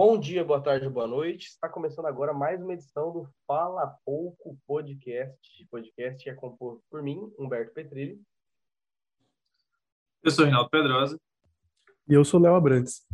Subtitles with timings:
[0.00, 1.48] Bom dia, boa tarde, boa noite.
[1.48, 5.66] Está começando agora mais uma edição do Fala Pouco Podcast.
[5.68, 8.22] Podcast que é composto por mim, Humberto Petrilli.
[10.22, 11.20] Eu sou Reinaldo Pedrosa.
[12.08, 13.04] E eu sou Léo Abrantes.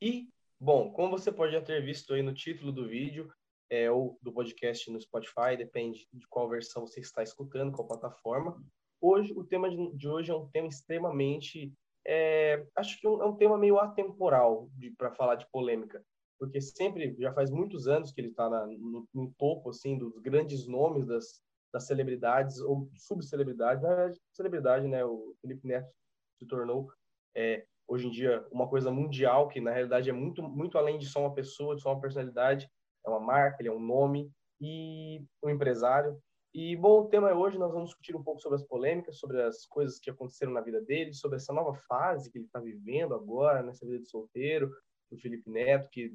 [0.00, 3.30] E, bom, como você pode já ter visto aí no título do vídeo,
[3.68, 8.58] é, ou do podcast no Spotify, depende de qual versão você está escutando, qual plataforma.
[8.98, 11.70] Hoje, o tema de hoje é um tema extremamente
[12.06, 16.04] é, acho que é um, é tema meio atemporal para falar de polêmica,
[16.38, 20.66] porque sempre, já faz muitos anos que ele está no, no, topo, assim, dos grandes
[20.66, 21.40] nomes das,
[21.72, 25.90] das celebridades, ou subcelebridades, na verdade, celebridade, né, o Felipe Neto
[26.38, 26.90] se tornou,
[27.36, 31.06] é, hoje em dia, uma coisa mundial, que na realidade é muito, muito além de
[31.06, 32.68] só uma pessoa, de só uma personalidade,
[33.06, 34.30] é uma marca, ele é um nome,
[34.62, 36.16] e um empresário,
[36.54, 39.42] e, bom, o tema é hoje, nós vamos discutir um pouco sobre as polêmicas, sobre
[39.42, 43.14] as coisas que aconteceram na vida dele, sobre essa nova fase que ele está vivendo
[43.14, 44.70] agora, nessa vida de solteiro,
[45.10, 46.12] o Felipe Neto, que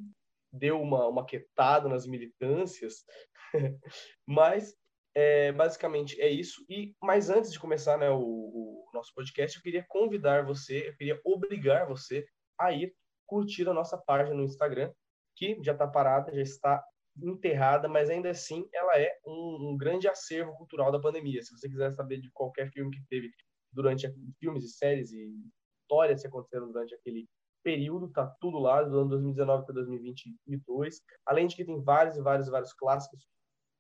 [0.52, 3.04] deu uma, uma quetada nas militâncias.
[4.28, 4.76] Mas,
[5.16, 6.64] é, basicamente, é isso.
[6.70, 10.96] E, mas antes de começar né, o, o nosso podcast, eu queria convidar você, eu
[10.96, 12.24] queria obrigar você
[12.60, 12.94] a ir
[13.26, 14.92] curtir a nossa página no Instagram,
[15.36, 16.84] que já está parada, já está
[17.22, 21.42] enterrada, mas ainda assim ela é um, um, grande acervo cultural da pandemia.
[21.42, 23.30] Se você quiser saber de qualquer filme que teve
[23.72, 24.08] durante
[24.40, 25.32] filmes e séries e
[25.82, 27.28] histórias que aconteceram durante aquele
[27.64, 31.02] período, tá tudo lá, do ano 2019 para 2022.
[31.26, 33.28] Além de que tem vários e vários vários clássicos,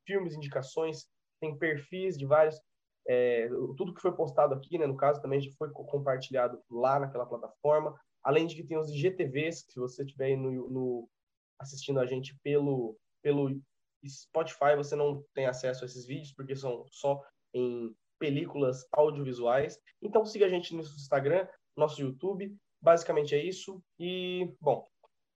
[0.05, 1.05] filmes, indicações,
[1.39, 2.59] tem perfis de vários
[3.07, 7.97] é, tudo que foi postado aqui, né, no caso também foi compartilhado lá naquela plataforma.
[8.21, 11.09] Além de que tem os IGTVs, que se você estiver no, no
[11.57, 13.59] assistindo a gente pelo pelo
[14.05, 17.21] Spotify você não tem acesso a esses vídeos, porque são só
[17.53, 19.79] em películas audiovisuais.
[20.01, 22.55] Então siga a gente no Instagram, nosso YouTube.
[22.81, 23.81] Basicamente é isso.
[23.99, 24.87] E, bom,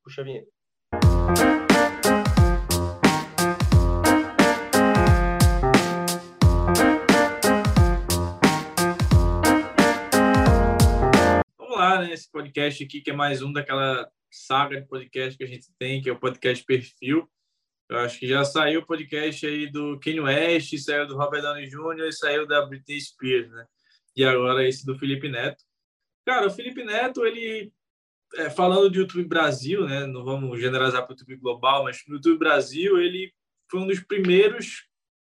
[0.03, 0.51] puxa a vinheta.
[11.57, 12.13] Vamos lá, né?
[12.13, 16.01] Esse podcast aqui, que é mais um daquela saga de podcast que a gente tem,
[16.01, 17.29] que é o podcast Perfil.
[17.91, 21.67] Eu acho que já saiu o podcast aí do Kanye West, saiu do Robert Downey
[21.67, 22.07] Jr.
[22.07, 23.65] e saiu da Britney Spears, né?
[24.15, 25.61] E agora esse do Felipe Neto.
[26.25, 27.69] Cara, o Felipe Neto, ele
[28.35, 30.05] é, falando de YouTube Brasil, né?
[30.05, 33.33] Não vamos generalizar para o YouTube global, mas no YouTube Brasil ele
[33.69, 34.87] foi um dos primeiros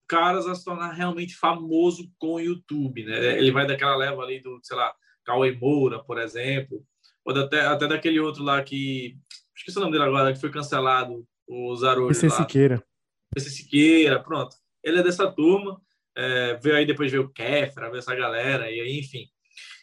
[0.08, 3.38] caras a se tornar realmente famoso com o YouTube, né?
[3.38, 4.96] Ele vai daquela leva ali do, sei lá,
[5.26, 6.82] Cauê Moura, por exemplo,
[7.26, 9.18] ou até, até daquele outro lá que
[9.54, 12.83] esqueci o nome dele agora, que foi cancelado o Zarolho PC Siqueira.
[13.33, 14.56] PC Siqueira, pronto.
[14.83, 15.81] Ele é dessa turma,
[16.16, 19.28] é, veio aí depois veio o Kefra, veio essa galera, e aí, enfim.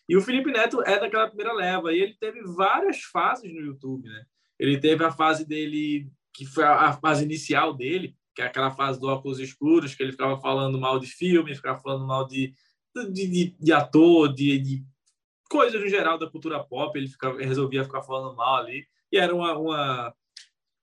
[0.08, 4.08] E o Felipe Neto é daquela primeira leva, e ele teve várias fases no YouTube,
[4.08, 4.24] né?
[4.58, 9.00] Ele teve a fase dele, que foi a fase inicial dele, que é aquela fase
[9.00, 12.54] do óculos escuros, que ele ficava falando mal de filme, ficava falando mal de,
[13.10, 14.84] de, de, de ator, de, de
[15.48, 19.34] coisas no geral da cultura pop, ele ficava, resolvia ficar falando mal ali, e era
[19.34, 20.14] uma, uma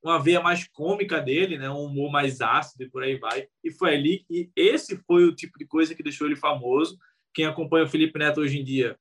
[0.02, 1.70] uma veia mais cômica dele, né?
[1.70, 3.48] um humor mais ácido e por aí vai.
[3.64, 6.98] E foi ali que esse foi o tipo de coisa que deixou ele famoso.
[7.34, 8.98] Quem acompanha o Felipe Neto hoje em dia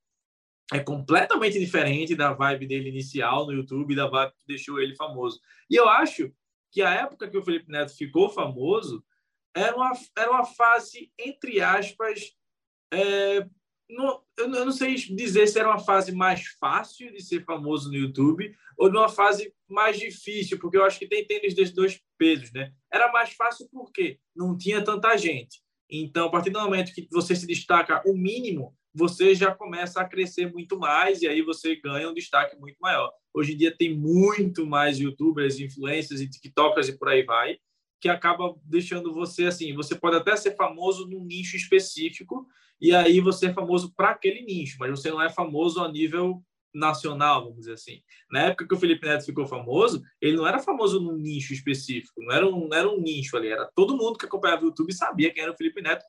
[0.72, 5.40] é completamente diferente da vibe dele inicial no YouTube, da vibe que deixou ele famoso.
[5.70, 6.30] E eu acho
[6.70, 9.02] que a época que o Felipe Neto ficou famoso
[9.54, 12.36] era uma, era uma fase, entre aspas,
[12.92, 13.46] é,
[13.88, 17.96] não, eu não sei dizer se era uma fase mais fácil de ser famoso no
[17.96, 22.52] YouTube ou numa fase mais difícil, porque eu acho que tem tênis desses dois pesos,
[22.52, 22.72] né?
[22.92, 25.60] Era mais fácil porque não tinha tanta gente.
[25.90, 30.08] Então, a partir do momento que você se destaca o mínimo, você já começa a
[30.08, 33.10] crescer muito mais e aí você ganha um destaque muito maior.
[33.32, 37.58] Hoje em dia tem muito mais youtubers, influencers e tiktokers e por aí vai,
[38.00, 42.46] que acaba deixando você assim, você pode até ser famoso num nicho específico,
[42.80, 46.42] e aí você é famoso para aquele nicho, mas você não é famoso a nível
[46.72, 48.02] nacional, vamos dizer assim.
[48.30, 52.22] Na época que o Felipe Neto ficou famoso, ele não era famoso num nicho específico,
[52.22, 54.92] não era um, não era um nicho ali, era todo mundo que acompanhava o YouTube
[54.92, 56.04] sabia quem era o Felipe Neto,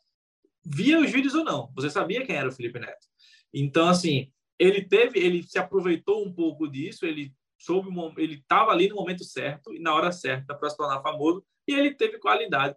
[0.63, 3.07] via os vídeos ou não, você sabia quem era o Felipe Neto.
[3.53, 8.89] Então, assim, ele teve, ele se aproveitou um pouco disso, ele soube, ele estava ali
[8.89, 12.75] no momento certo e na hora certa para se tornar famoso, e ele teve qualidade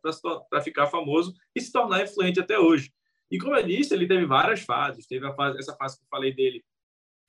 [0.50, 2.92] para ficar famoso e se tornar influente até hoje.
[3.30, 5.06] E como eu disse, ele teve várias fases.
[5.06, 6.62] Teve a fase, essa fase que eu falei dele,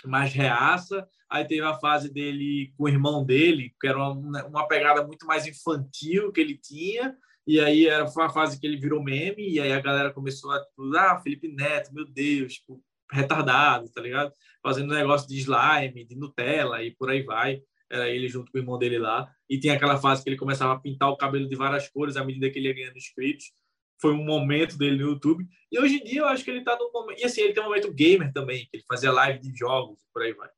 [0.04, 1.07] mais reaça.
[1.30, 5.25] Aí teve a fase dele com o irmão dele, que era uma, uma pegada muito
[5.25, 7.15] mais infantil que ele tinha.
[7.48, 9.50] E aí era, foi uma fase que ele virou meme.
[9.50, 14.01] E aí a galera começou a, tipo, ah, Felipe Neto, meu Deus, tipo, retardado, tá
[14.01, 14.33] ligado?
[14.62, 17.62] Fazendo negócio de slime, de Nutella e por aí vai.
[17.91, 19.30] Era ele junto com o irmão dele lá.
[19.50, 22.24] E tinha aquela fase que ele começava a pintar o cabelo de várias cores à
[22.24, 23.51] medida que ele ia ganhando inscritos.
[24.01, 25.45] Foi um momento dele no YouTube.
[25.71, 27.21] E hoje em dia eu acho que ele está no momento.
[27.21, 30.24] E assim, ele tem um momento gamer também, que ele fazia live de jogos por
[30.24, 30.50] aí vai.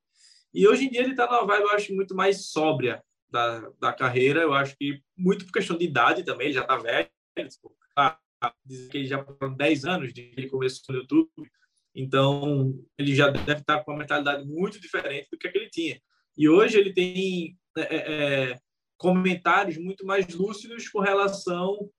[0.53, 3.93] E hoje em dia ele está numa vibe, eu acho, muito mais sóbria da, da
[3.93, 4.41] carreira.
[4.41, 7.09] Eu acho que muito por questão de idade também, ele já está velho.
[7.49, 8.17] Tipo, ah,
[8.63, 11.51] diz que ele já foram 10 anos de que ele começou no YouTube.
[11.93, 16.01] Então, ele já deve estar com uma mentalidade muito diferente do que, que ele tinha.
[16.37, 18.59] E hoje ele tem é, é, é,
[18.97, 21.89] comentários muito mais lúcidos com relação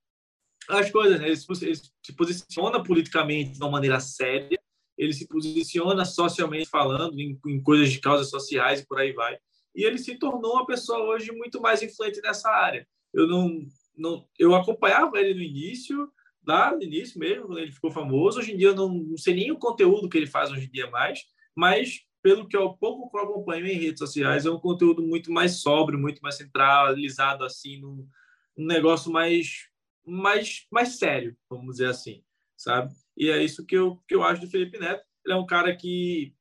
[0.69, 1.21] às coisas.
[1.21, 1.29] Né?
[1.29, 4.59] Ele, se, ele se posiciona politicamente de uma maneira séria,
[4.97, 9.37] ele se posiciona socialmente falando em, em coisas de causas sociais e por aí vai.
[9.75, 12.89] E ele se tornou uma pessoa hoje muito mais influente nessa área.
[13.13, 13.67] Eu não,
[13.97, 16.11] não eu acompanhava ele no início,
[16.47, 18.39] lá no início mesmo, quando ele ficou famoso.
[18.39, 20.71] Hoje em dia eu não, não sei nem o conteúdo que ele faz hoje em
[20.71, 21.25] dia mais,
[21.55, 25.31] mas pelo que eu pouco que eu acompanho em redes sociais, é um conteúdo muito
[25.31, 28.05] mais sóbrio, muito mais centralizado, assim, num,
[28.57, 29.69] num negócio mais,
[30.05, 32.25] mais, mais sério, vamos dizer assim,
[32.57, 32.93] sabe?
[33.17, 35.05] E é isso que eu, que eu acho do Felipe Neto.
[35.25, 36.35] Ele é um cara que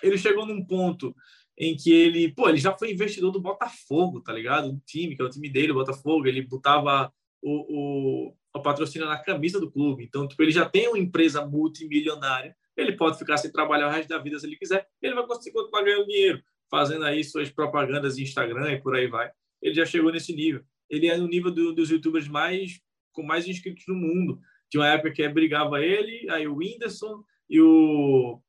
[0.00, 1.12] ele chegou num ponto
[1.58, 4.70] em que ele, pô, ele já foi investidor do Botafogo, tá ligado?
[4.70, 7.12] O time, que é o time dele, o Botafogo, ele botava
[7.42, 10.04] o, o, o patrocínio na camisa do clube.
[10.04, 14.08] Então, tipo, ele já tem uma empresa multimilionária ele pode ficar sem trabalhar o resto
[14.08, 18.18] da vida se ele quiser, ele vai conseguir continuar ganhando dinheiro, fazendo aí suas propagandas
[18.18, 19.30] em Instagram e por aí vai.
[19.60, 20.62] Ele já chegou nesse nível.
[20.88, 22.80] Ele é no nível do, dos youtubers mais
[23.12, 24.40] com mais inscritos no mundo.
[24.70, 28.40] Tinha uma época que brigava ele, aí o Whindersson e o,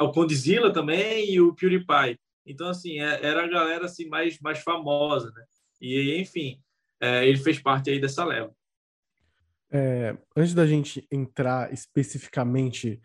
[0.00, 2.18] o também e o PewDiePie.
[2.44, 5.44] Então, assim, é, era a galera assim, mais, mais famosa, né?
[5.80, 6.60] E, enfim,
[7.00, 8.54] é, ele fez parte aí dessa leva.
[9.70, 13.00] É, antes da gente entrar especificamente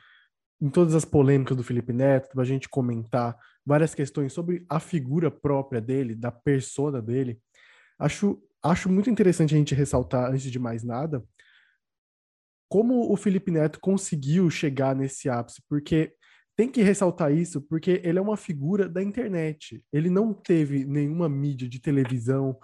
[0.61, 4.79] em todas as polêmicas do Felipe Neto, para a gente comentar várias questões sobre a
[4.79, 7.39] figura própria dele, da persona dele.
[7.99, 11.23] Acho, acho muito interessante a gente ressaltar, antes de mais nada,
[12.69, 16.13] como o Felipe Neto conseguiu chegar nesse ápice, porque
[16.55, 19.83] tem que ressaltar isso, porque ele é uma figura da internet.
[19.93, 22.57] Ele não teve nenhuma mídia de televisão,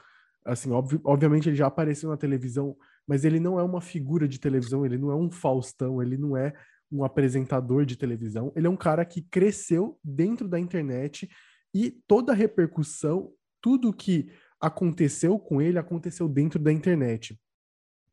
[0.44, 2.76] assim, obvi obviamente ele já apareceu na televisão,
[3.08, 6.36] mas ele não é uma figura de televisão, ele não é um Faustão, ele não
[6.36, 6.54] é
[6.94, 11.28] um apresentador de televisão, ele é um cara que cresceu dentro da internet
[11.74, 14.32] e toda a repercussão, tudo que
[14.62, 17.38] aconteceu com ele aconteceu dentro da internet.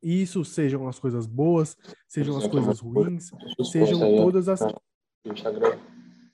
[0.02, 1.76] E isso sejam as coisas boas,
[2.08, 3.30] sejam as coisas ruins,
[3.70, 4.60] sejam todas as.
[5.26, 5.78] Instagram,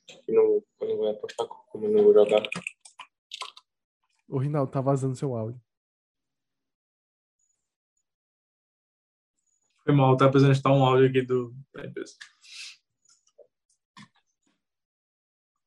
[0.06, 2.48] que não, não vai postar como não jogar.
[4.28, 5.60] Ô, Rinaldo, tá vazando seu áudio.
[9.86, 12.16] Foi mal, tá precisando estar um áudio aqui do, da empresa.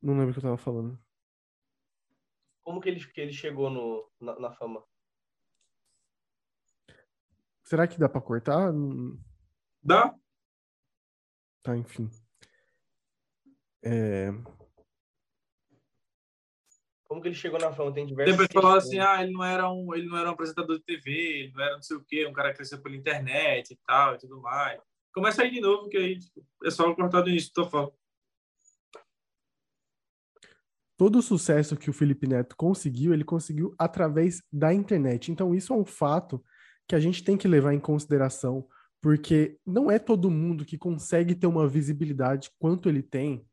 [0.01, 0.99] Não lembro o que eu tava falando.
[2.61, 4.83] Como que ele, que ele chegou no, na, na fama?
[7.63, 8.73] Será que dá pra cortar?
[9.81, 10.13] Dá.
[11.63, 12.09] Tá, enfim.
[13.81, 14.31] É...
[17.09, 17.91] Como que ele chegou na fama?
[17.91, 18.37] Tem diversos.
[18.37, 21.11] Tem pessoas assim, ah, ele não era um, ele não era um apresentador de TV,
[21.11, 24.13] ele não era não sei o quê, um cara que cresceu pela internet e tal
[24.13, 24.79] e tudo mais.
[25.11, 27.91] Começa aí de novo, que aí tipo, é só cortar do início, tô falando.
[30.95, 35.31] Todo o sucesso que o Felipe Neto conseguiu, ele conseguiu através da internet.
[35.31, 36.43] Então, isso é um fato
[36.87, 38.67] que a gente tem que levar em consideração,
[39.01, 43.48] porque não é todo mundo que consegue ter uma visibilidade quanto ele tem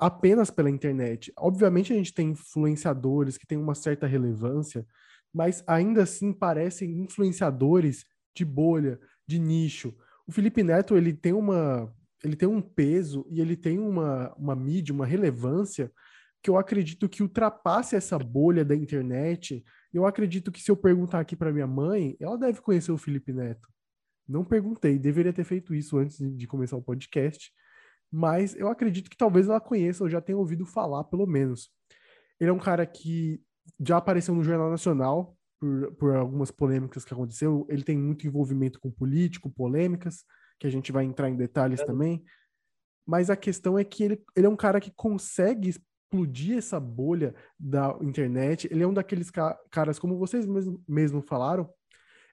[0.00, 1.32] apenas pela internet.
[1.38, 4.86] Obviamente a gente tem influenciadores que têm uma certa relevância,
[5.32, 8.04] mas ainda assim parecem influenciadores
[8.34, 9.94] de bolha, de nicho.
[10.26, 11.92] O Felipe Neto, ele tem uma
[12.22, 15.90] ele tem um peso e ele tem uma, uma mídia, uma relevância
[16.42, 19.64] que eu acredito que ultrapasse essa bolha da internet.
[19.92, 23.32] Eu acredito que se eu perguntar aqui para minha mãe, ela deve conhecer o Felipe
[23.32, 23.68] Neto.
[24.28, 27.52] Não perguntei, deveria ter feito isso antes de começar o podcast,
[28.10, 31.70] mas eu acredito que talvez ela conheça ou já tenha ouvido falar, pelo menos.
[32.38, 33.40] Ele é um cara que
[33.78, 37.66] já apareceu no Jornal Nacional por, por algumas polêmicas que aconteceu.
[37.68, 40.24] Ele tem muito envolvimento com político, polêmicas,
[40.58, 41.84] que a gente vai entrar em detalhes é.
[41.84, 42.24] também.
[43.06, 47.34] Mas a questão é que ele, ele é um cara que consegue explodir essa bolha
[47.58, 48.68] da internet.
[48.70, 51.68] Ele é um daqueles ca caras, como vocês mesmo, mesmo falaram,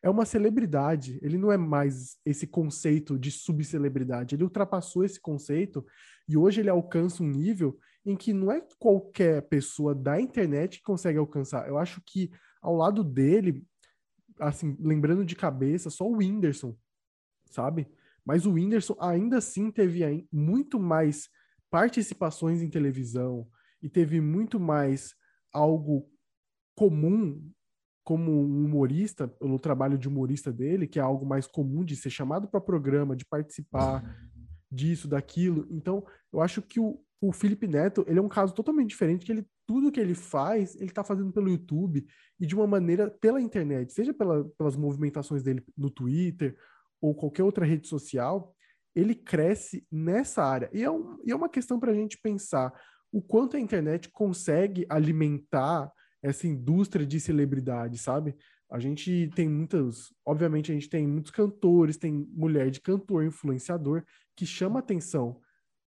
[0.08, 1.20] é uma celebridade.
[1.22, 4.36] Ele não é mais esse conceito de subcelebridade.
[4.36, 5.86] Ele ultrapassou esse conceito
[6.28, 10.84] e hoje ele alcança um nível em que não é qualquer pessoa da internet que
[10.84, 11.68] consegue alcançar.
[11.68, 13.66] Eu acho que ao lado dele,
[14.40, 16.76] assim, lembrando de cabeça, só o Whindersson,
[17.52, 17.88] sabe?
[18.26, 21.30] Mas o Whindersson ainda assim teve muito mais
[21.70, 23.46] participações em televisão
[23.82, 25.14] e teve muito mais
[25.52, 26.10] algo
[26.76, 27.52] comum
[28.08, 32.10] como um humorista, pelo trabalho de humorista dele, que é algo mais comum de ser
[32.10, 34.02] chamado para programa, de participar
[34.72, 35.68] disso, daquilo.
[35.70, 39.32] Então, eu acho que o, o Felipe Neto, ele é um caso totalmente diferente, que
[39.34, 42.08] ele tudo que ele faz, ele está fazendo pelo YouTube
[42.40, 46.56] e de uma maneira pela internet, seja pela, pelas movimentações dele no Twitter
[47.02, 48.56] ou qualquer outra rede social,
[48.96, 50.70] ele cresce nessa área.
[50.72, 52.74] E é, um, e é uma questão para a gente pensar
[53.12, 58.36] o quanto a internet consegue alimentar essa indústria de celebridade, sabe?
[58.70, 64.04] A gente tem muitas, obviamente a gente tem muitos cantores, tem mulher de cantor, influenciador
[64.36, 65.40] que chama atenção.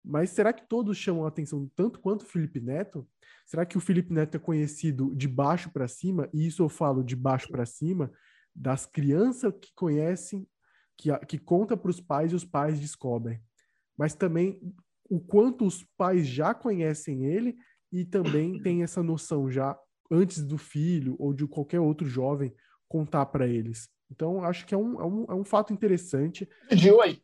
[0.03, 3.07] Mas será que todos chamam atenção tanto quanto o Felipe Neto?
[3.45, 6.29] Será que o Felipe Neto é conhecido de baixo para cima?
[6.33, 8.11] E isso eu falo de baixo para cima
[8.55, 10.47] das crianças que conhecem,
[10.97, 13.41] que, que conta para os pais e os pais descobrem.
[13.97, 14.59] Mas também
[15.09, 17.57] o quanto os pais já conhecem ele
[17.91, 19.77] e também tem essa noção já
[20.09, 22.53] antes do filho ou de qualquer outro jovem
[22.87, 23.89] contar para eles.
[24.11, 26.49] Então, acho que é um, é um, é um fato interessante.
[27.01, 27.21] aí.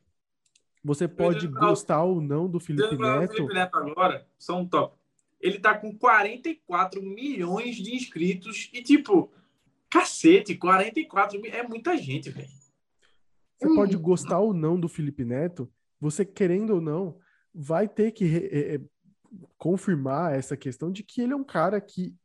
[0.83, 3.33] Você pode gostar ou não do Felipe Neto.
[3.33, 4.95] Felipe Neto agora, só um top.
[5.41, 9.31] Ele tá com 44 milhões de inscritos e, tipo,
[9.89, 11.51] cacete, 44 mil.
[11.51, 12.47] É muita gente, velho.
[13.57, 13.75] Você hum.
[13.75, 17.17] pode gostar ou não do Felipe Neto, você querendo ou não,
[17.53, 18.81] vai ter que é, é,
[19.57, 22.15] confirmar essa questão de que ele é um cara que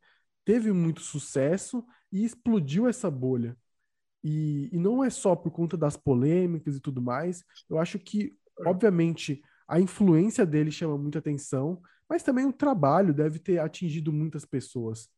[0.43, 3.57] teve muito sucesso e explodiu essa bolha.
[4.23, 7.43] E, e não é só por conta das polêmicas e tudo mais.
[7.69, 13.39] Eu acho que, obviamente, a influência dele chama muita atenção, mas também o trabalho deve
[13.39, 15.09] ter atingido muitas pessoas.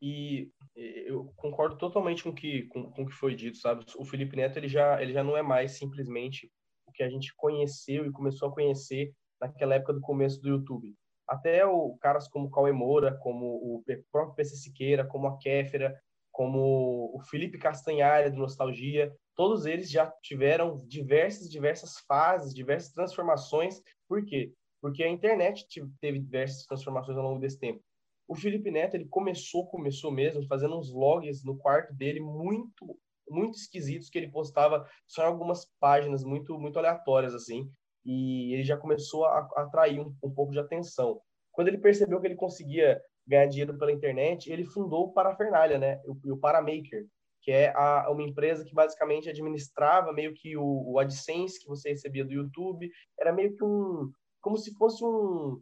[0.00, 3.84] E eu concordo totalmente com que, com, com o que foi dito, sabe?
[3.96, 6.52] O Felipe Neto ele já, ele já não é mais simplesmente
[6.86, 10.94] o que a gente conheceu e começou a conhecer naquela época do começo do YouTube
[11.32, 15.98] até o caras como Cauê Moura, como o próprio PC Siqueira, como a Kéfera,
[16.30, 23.80] como o Felipe Castanhari do Nostalgia, todos eles já tiveram diversas diversas fases, diversas transformações.
[24.06, 24.52] Por quê?
[24.78, 25.66] Porque a internet
[26.00, 27.82] teve diversas transformações ao longo desse tempo.
[28.28, 33.56] O Felipe Neto, ele começou, começou mesmo fazendo uns vlogs no quarto dele muito muito
[33.56, 37.70] esquisitos que ele postava só em algumas páginas muito muito aleatórias assim
[38.04, 41.20] e ele já começou a, a atrair um, um, pouco de atenção.
[41.52, 46.00] Quando ele percebeu que ele conseguia ganhar dinheiro pela internet, ele fundou o Parafernália, né?
[46.04, 47.06] O, o Paramaker,
[47.42, 51.90] que é a, uma empresa que basicamente administrava meio que o, o AdSense que você
[51.90, 52.90] recebia do YouTube.
[53.18, 55.60] Era meio que um, como se fosse um,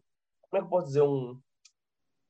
[0.50, 1.38] como é que eu posso dizer, um,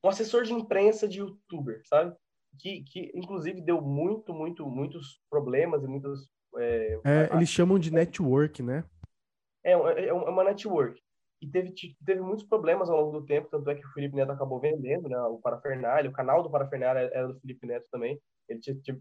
[0.05, 2.14] um assessor de imprensa de YouTuber, sabe?
[2.59, 6.29] Que, que inclusive deu muito, muito, muitos problemas e muitos.
[6.57, 8.85] É, é, eles chamam de network, né?
[9.64, 11.00] É, é, é uma network.
[11.40, 11.73] E teve,
[12.05, 15.09] teve muitos problemas ao longo do tempo, tanto é que o Felipe Neto acabou vendendo
[15.09, 18.21] né, o Parafernália, o canal do Parafernália era do Felipe Neto também.
[18.49, 18.61] Ele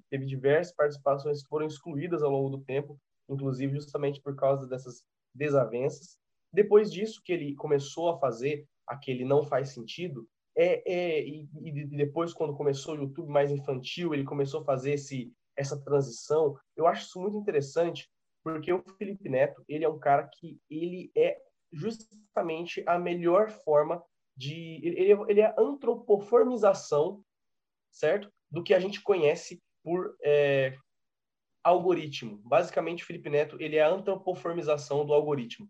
[0.10, 2.98] teve diversas participações que foram excluídas ao longo do tempo,
[3.28, 5.04] inclusive justamente por causa dessas
[5.36, 6.18] desavenças.
[6.54, 10.26] Depois disso que ele começou a fazer aquele não faz sentido,
[10.58, 14.94] é, é e, e depois quando começou o YouTube mais infantil, ele começou a fazer
[14.94, 16.58] esse essa transição.
[16.76, 18.10] Eu acho isso muito interessante,
[18.54, 21.38] porque o Felipe Neto, ele é um cara que ele é
[21.72, 24.04] justamente a melhor forma
[24.36, 27.24] de ele, ele é a antropoformização,
[27.92, 28.32] certo?
[28.50, 30.76] Do que a gente conhece por é,
[31.64, 32.42] algoritmo.
[32.44, 35.70] Basicamente, o Felipe Neto, ele é a antropoformização do algoritmo.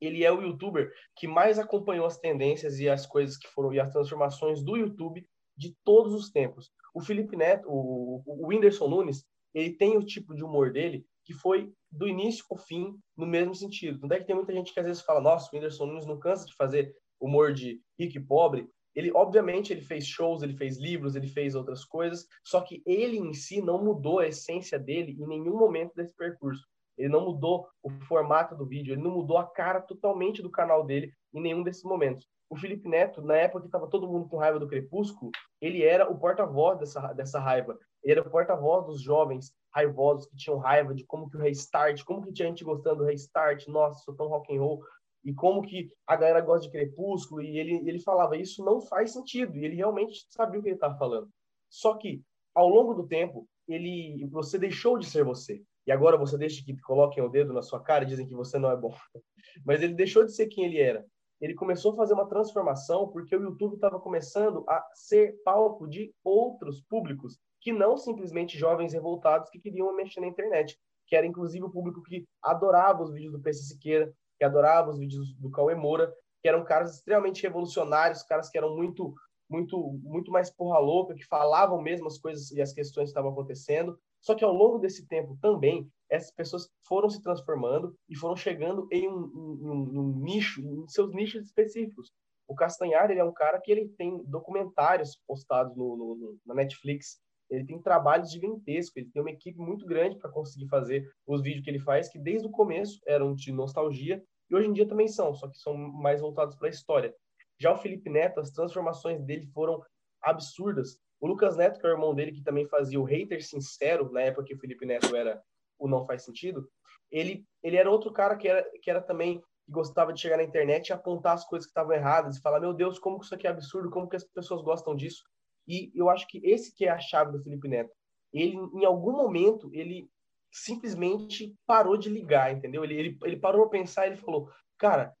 [0.00, 3.80] Ele é o youtuber que mais acompanhou as tendências e as coisas que foram e
[3.80, 6.70] as transformações do YouTube de todos os tempos.
[6.94, 11.34] O Felipe Neto, o, o Whindersson Nunes, ele tem o tipo de humor dele que
[11.34, 13.98] foi do início ao fim no mesmo sentido.
[13.98, 16.18] Tanto é que tem muita gente que às vezes fala, nossa, o Whindersson Nunes não
[16.18, 18.68] cansa de fazer humor de rico e pobre.
[18.94, 23.18] Ele, obviamente, ele fez shows, ele fez livros, ele fez outras coisas, só que ele
[23.18, 26.64] em si não mudou a essência dele em nenhum momento desse percurso.
[26.96, 30.86] Ele não mudou o formato do vídeo, ele não mudou a cara totalmente do canal
[30.86, 32.26] dele em nenhum desses momentos.
[32.48, 36.08] O Felipe Neto, na época que estava todo mundo com raiva do Crepúsculo, ele era
[36.10, 37.76] o porta-voz dessa, dessa raiva.
[38.02, 42.02] Ele era o porta-voz dos jovens raivosos que tinham raiva de como que o restart,
[42.04, 44.80] como que tinha gente gostando do restart, nossa, sou tão rock and roll,
[45.24, 49.12] e como que a galera gosta de Crepúsculo, e ele, ele falava, isso não faz
[49.12, 51.28] sentido, e ele realmente sabia o que ele estava falando.
[51.68, 52.22] Só que,
[52.54, 55.60] ao longo do tempo, ele, você deixou de ser você.
[55.86, 58.58] E agora você deixa que coloquem o dedo na sua cara e dizem que você
[58.58, 58.94] não é bom.
[59.64, 61.04] Mas ele deixou de ser quem ele era.
[61.40, 66.12] Ele começou a fazer uma transformação porque o YouTube estava começando a ser palco de
[66.24, 71.64] outros públicos que não simplesmente jovens revoltados que queriam mexer na internet, que era inclusive
[71.64, 75.74] o público que adorava os vídeos do PC Siqueira, que adorava os vídeos do Cauê
[75.74, 79.14] Moura, que eram caras extremamente revolucionários, caras que eram muito
[79.48, 83.30] muito, muito mais porra louca, que falavam mesmo as coisas e as questões que estavam
[83.30, 83.98] acontecendo.
[84.26, 88.88] Só que ao longo desse tempo também, essas pessoas foram se transformando e foram chegando
[88.90, 92.10] em um, um, um nicho, em seus nichos específicos.
[92.48, 97.20] O Castanhar, ele é um cara que ele tem documentários postados no, no, na Netflix,
[97.48, 101.62] ele tem trabalhos gigantescos, ele tem uma equipe muito grande para conseguir fazer os vídeos
[101.62, 105.06] que ele faz, que desde o começo eram de nostalgia e hoje em dia também
[105.06, 107.14] são, só que são mais voltados para a história.
[107.60, 109.80] Já o Felipe Neto, as transformações dele foram
[110.20, 110.98] absurdas.
[111.20, 114.20] O Lucas Neto, que é o irmão dele, que também fazia o hater sincero, na
[114.22, 115.42] época que o Felipe Neto era
[115.78, 116.68] o Não Faz Sentido,
[117.10, 120.44] ele, ele era outro cara que era, que era também que gostava de chegar na
[120.44, 123.34] internet e apontar as coisas que estavam erradas e falar, meu Deus, como que isso
[123.34, 125.24] aqui é absurdo, como que as pessoas gostam disso.
[125.66, 127.92] E eu acho que esse que é a chave do Felipe Neto.
[128.32, 130.08] Ele, em algum momento, ele
[130.52, 132.84] simplesmente parou de ligar, entendeu?
[132.84, 135.12] Ele, ele, ele parou a pensar e ele falou, cara,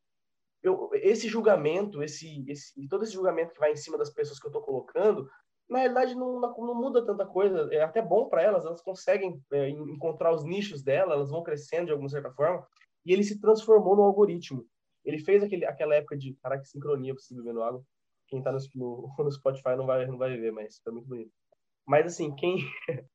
[0.62, 4.46] eu, esse julgamento, esse, esse, todo esse julgamento que vai em cima das pessoas que
[4.46, 5.28] eu estou colocando,
[5.68, 7.68] na realidade não, não, muda tanta coisa.
[7.72, 11.86] É até bom para elas, elas conseguem é, encontrar os nichos dela, elas vão crescendo
[11.86, 12.66] de alguma certa forma.
[13.04, 14.64] E ele se transformou no algoritmo.
[15.04, 17.82] Ele fez aquele, aquela época de, caraca, que sincronia, preciso bebendo água.
[18.28, 21.30] Quem tá no, no, no, Spotify não vai, não vai ver, mas foi muito bonito.
[21.86, 22.58] Mas assim, quem.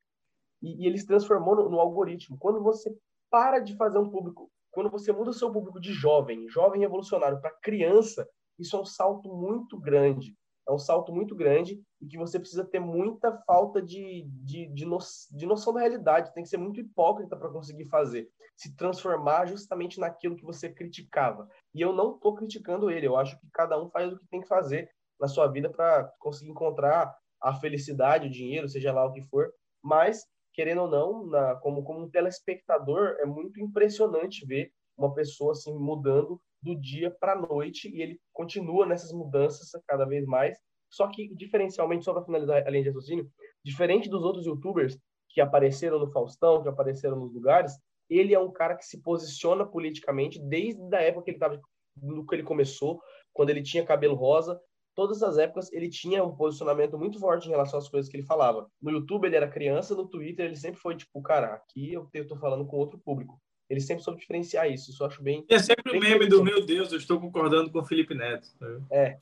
[0.62, 2.38] e, e, ele se transformou no, no algoritmo.
[2.38, 2.94] Quando você
[3.30, 7.40] para de fazer um público, quando você muda o seu público de jovem, jovem revolucionário,
[7.40, 8.26] para criança,
[8.58, 10.34] isso é um salto muito grande.
[10.68, 14.84] É um salto muito grande e que você precisa ter muita falta de, de, de,
[14.84, 14.98] no,
[15.30, 16.32] de noção da realidade.
[16.32, 18.28] Tem que ser muito hipócrita para conseguir fazer.
[18.56, 21.48] Se transformar justamente naquilo que você criticava.
[21.74, 23.06] E eu não estou criticando ele.
[23.06, 24.88] Eu acho que cada um faz o que tem que fazer
[25.20, 29.52] na sua vida para conseguir encontrar a felicidade, o dinheiro, seja lá o que for.
[29.82, 35.52] Mas, querendo ou não, na, como, como um telespectador, é muito impressionante ver uma pessoa
[35.52, 40.56] assim mudando do dia para a noite e ele continua nessas mudanças cada vez mais.
[40.88, 43.28] Só que, diferencialmente, só para finalizar a linha de raciocínio,
[43.64, 44.98] diferente dos outros youtubers
[45.30, 47.72] que apareceram no Faustão, que apareceram nos lugares,
[48.08, 51.60] ele é um cara que se posiciona politicamente desde a época que ele estava
[51.96, 53.00] no que ele começou,
[53.32, 54.60] quando ele tinha cabelo rosa,
[54.94, 58.26] todas as épocas ele tinha um posicionamento muito forte em relação às coisas que ele
[58.26, 58.70] falava.
[58.80, 62.38] No YouTube ele era criança, no Twitter ele sempre foi tipo, cara, aqui eu estou
[62.38, 63.40] falando com outro público.
[63.72, 64.90] Ele sempre soube diferenciar isso.
[64.90, 65.46] Isso eu acho bem.
[65.48, 68.46] É sempre o meme do meu Deus, eu estou concordando com o Felipe Neto.
[68.60, 68.82] Né?
[68.90, 69.18] É.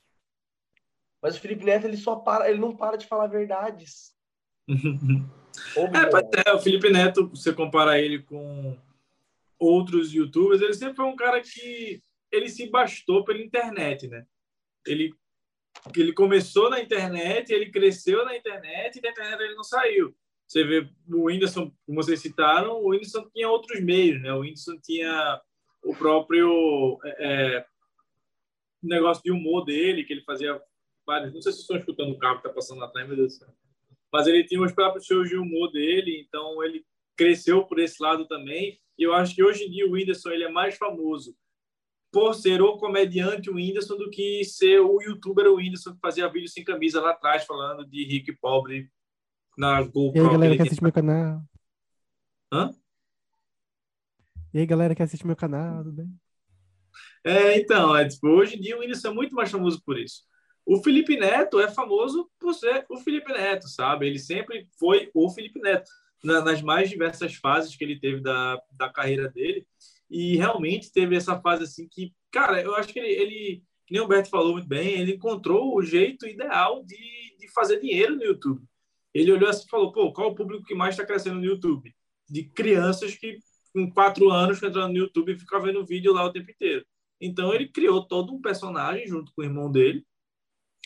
[1.21, 4.13] Mas o Felipe Neto ele só para, ele não para de falar verdades.
[4.67, 8.77] é, é, o Felipe Neto, você compara ele com
[9.57, 14.25] outros youtubers, ele sempre foi um cara que ele se bastou pela internet, né?
[14.85, 15.15] Ele
[15.95, 20.13] ele começou na internet, ele cresceu na internet e da internet ele não saiu.
[20.51, 24.33] Você vê o Whindersson, como vocês citaram, o Whindersson tinha outros meios, né?
[24.33, 25.41] O Whindersson tinha
[25.81, 27.65] o próprio é, é
[28.83, 30.61] negócio de humor dele, que ele fazia
[31.07, 31.33] vários.
[31.33, 33.39] Não sei se vocês estão escutando o carro que está passando atrás, meu Deus do
[33.39, 33.55] céu.
[34.11, 36.85] Mas ele tinha os próprios shows de humor dele, então ele
[37.15, 38.77] cresceu por esse lado também.
[38.99, 41.33] E eu acho que hoje em dia o Whindersson ele é mais famoso
[42.11, 46.27] por ser o comediante o Whindersson do que ser o youtuber o Whindersson que fazia
[46.27, 48.91] vídeo sem camisa lá atrás falando de rico e pobre
[49.57, 50.13] na GoPro.
[50.15, 51.43] E aí, galera que assiste meu canal.
[52.51, 52.71] Hã?
[54.53, 56.13] E aí, galera que assiste meu canal, tudo bem?
[57.23, 60.23] É, então, é, tipo, hoje em dia o Whindersson é muito mais famoso por isso.
[60.65, 64.07] O Felipe Neto é famoso por ser o Felipe Neto, sabe?
[64.07, 65.89] Ele sempre foi o Felipe Neto
[66.23, 69.65] na, nas mais diversas fases que ele teve da, da carreira dele.
[70.09, 74.01] E realmente teve essa fase assim que, cara, eu acho que ele, ele que nem
[74.01, 78.23] o Humberto falou muito bem, ele encontrou o jeito ideal de, de fazer dinheiro no
[78.23, 78.61] YouTube.
[79.13, 81.45] Ele olhou assim e falou: pô, qual é o público que mais está crescendo no
[81.45, 81.93] YouTube?
[82.29, 83.39] De crianças que,
[83.73, 86.85] com quatro anos, entrando no YouTube e ficam vendo vídeo lá o tempo inteiro.
[87.19, 90.05] Então, ele criou todo um personagem junto com o irmão dele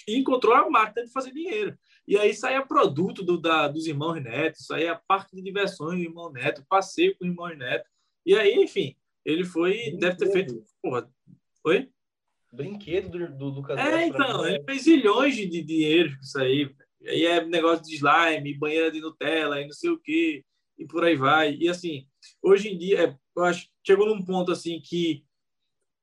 [0.07, 1.77] e encontrou a máquina de fazer dinheiro.
[2.07, 6.31] E aí saía produto do, da, dos irmãos Neto, saía parque de diversões do irmão
[6.31, 7.89] Neto, passeio com o irmão Neto.
[8.25, 9.99] E aí, enfim, ele foi, Brinquedo.
[9.99, 10.65] deve ter feito.
[10.81, 11.09] Porra,
[11.63, 11.89] oi?
[12.51, 16.75] Brinquedo do, do Lucas É, então, ele fez milhões de dinheiro com isso aí.
[17.08, 20.44] Aí é negócio de slime, banheira de Nutella e não sei o quê,
[20.78, 21.56] e por aí vai.
[21.56, 22.08] E assim,
[22.41, 25.24] hoje em dia, é, eu acho chegou num ponto assim que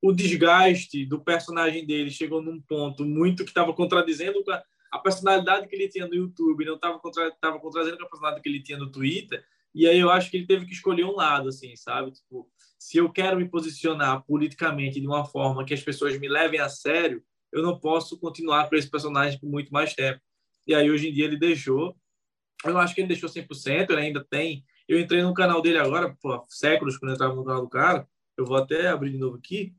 [0.01, 4.43] o desgaste do personagem dele chegou num ponto muito que estava contradizendo
[4.91, 8.49] a personalidade que ele tinha no YouTube, não estava contra, contradizendo com a personalidade que
[8.49, 9.43] ele tinha no Twitter.
[9.75, 12.13] E aí eu acho que ele teve que escolher um lado, assim, sabe?
[12.13, 12.47] Tipo,
[12.79, 16.69] se eu quero me posicionar politicamente de uma forma que as pessoas me levem a
[16.69, 20.21] sério, eu não posso continuar com esse personagem por muito mais tempo.
[20.67, 21.97] E aí, hoje em dia, ele deixou.
[22.65, 24.65] Eu acho que ele deixou 100%, ele ainda tem.
[24.89, 28.07] Eu entrei no canal dele agora, pô, séculos, quando eu entrava no canal do cara.
[28.37, 29.75] Eu vou até abrir de novo aqui.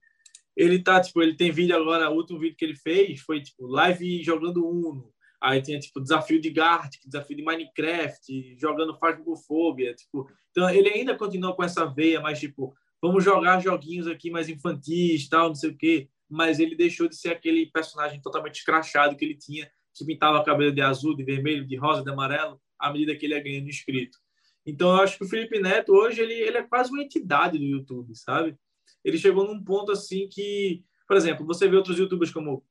[0.55, 3.65] Ele tá, tipo, ele tem vídeo agora, o último vídeo que ele fez foi, tipo,
[3.65, 5.11] live jogando Uno.
[5.41, 10.29] Aí tinha, tipo, desafio de Gartic, desafio de Minecraft, jogando Phasmophobia, tipo...
[10.51, 15.27] Então, ele ainda continua com essa veia, mas, tipo, vamos jogar joguinhos aqui mais infantis,
[15.27, 16.07] tal, não sei o quê.
[16.29, 20.43] Mas ele deixou de ser aquele personagem totalmente escrachado que ele tinha, que pintava a
[20.43, 23.69] cabelo de azul, de vermelho, de rosa, de amarelo, à medida que ele ia ganhando
[23.69, 24.17] inscrito.
[24.65, 27.63] Então, eu acho que o Felipe Neto, hoje, ele, ele é quase uma entidade do
[27.63, 28.57] YouTube, sabe?
[29.03, 30.83] Ele chegou num ponto, assim, que...
[31.07, 32.65] Por exemplo, você vê outros youtubers como...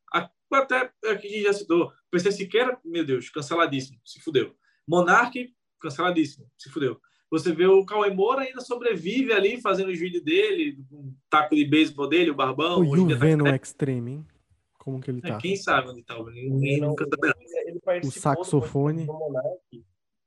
[0.50, 1.92] Até aqui a gente já citou.
[2.11, 4.54] PC Siqueira, meu Deus, canceladíssimo, se fudeu.
[4.87, 7.00] Monark, canceladíssimo, se fudeu.
[7.30, 11.64] Você vê o Cauê Moura ainda sobrevive ali, fazendo os vídeos dele, um taco de
[11.64, 12.80] beisebol dele, o barbão.
[12.80, 13.56] O o Venom tá...
[13.56, 14.26] Extreme, hein?
[14.83, 15.37] Como que ele é, tá?
[15.37, 16.21] É, quem sabe onde tá?
[16.25, 17.07] Ninguém nunca
[18.03, 19.07] O saxofone.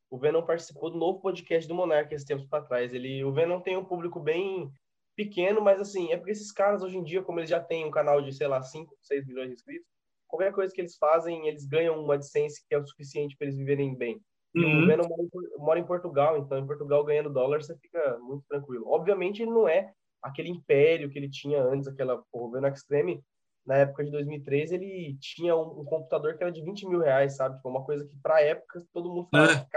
[0.10, 2.94] O Venom participou do novo podcast do Monark esse tempo para trás.
[2.94, 4.72] Ele, o Venom tem um público bem
[5.13, 7.91] pequeno, mas assim, é porque esses caras hoje em dia, como eles já têm um
[7.91, 9.86] canal de, sei lá, 5, 6 milhões de inscritos,
[10.26, 13.58] qualquer coisa que eles fazem, eles ganham uma AdSense que é o suficiente para eles
[13.58, 14.22] viverem bem.
[14.56, 14.84] Uhum.
[14.84, 18.88] O Venom mora, mora em Portugal, então em Portugal ganhando dólar você fica muito tranquilo.
[18.88, 19.91] Obviamente ele não é
[20.24, 23.22] aquele império que ele tinha antes, aquela porra, o Venom Extreme,
[23.65, 27.36] na época de 2013, ele tinha um, um, computador que era de 20 mil reais,
[27.36, 27.62] sabe?
[27.62, 29.67] Foi uma coisa que, para época, todo mundo falava.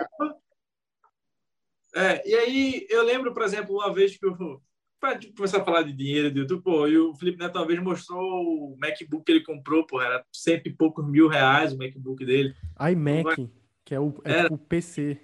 [1.95, 2.15] É.
[2.15, 4.61] é, e aí eu lembro, por exemplo, uma vez que eu
[5.01, 7.81] para começar a falar de dinheiro do YouTube, pô, e o Felipe Neto uma vez
[7.81, 12.25] mostrou o MacBook que ele comprou, pô, era cento e poucos mil reais o MacBook
[12.25, 12.55] dele.
[12.91, 13.49] iMac,
[13.85, 15.21] que é o, é era, o PC.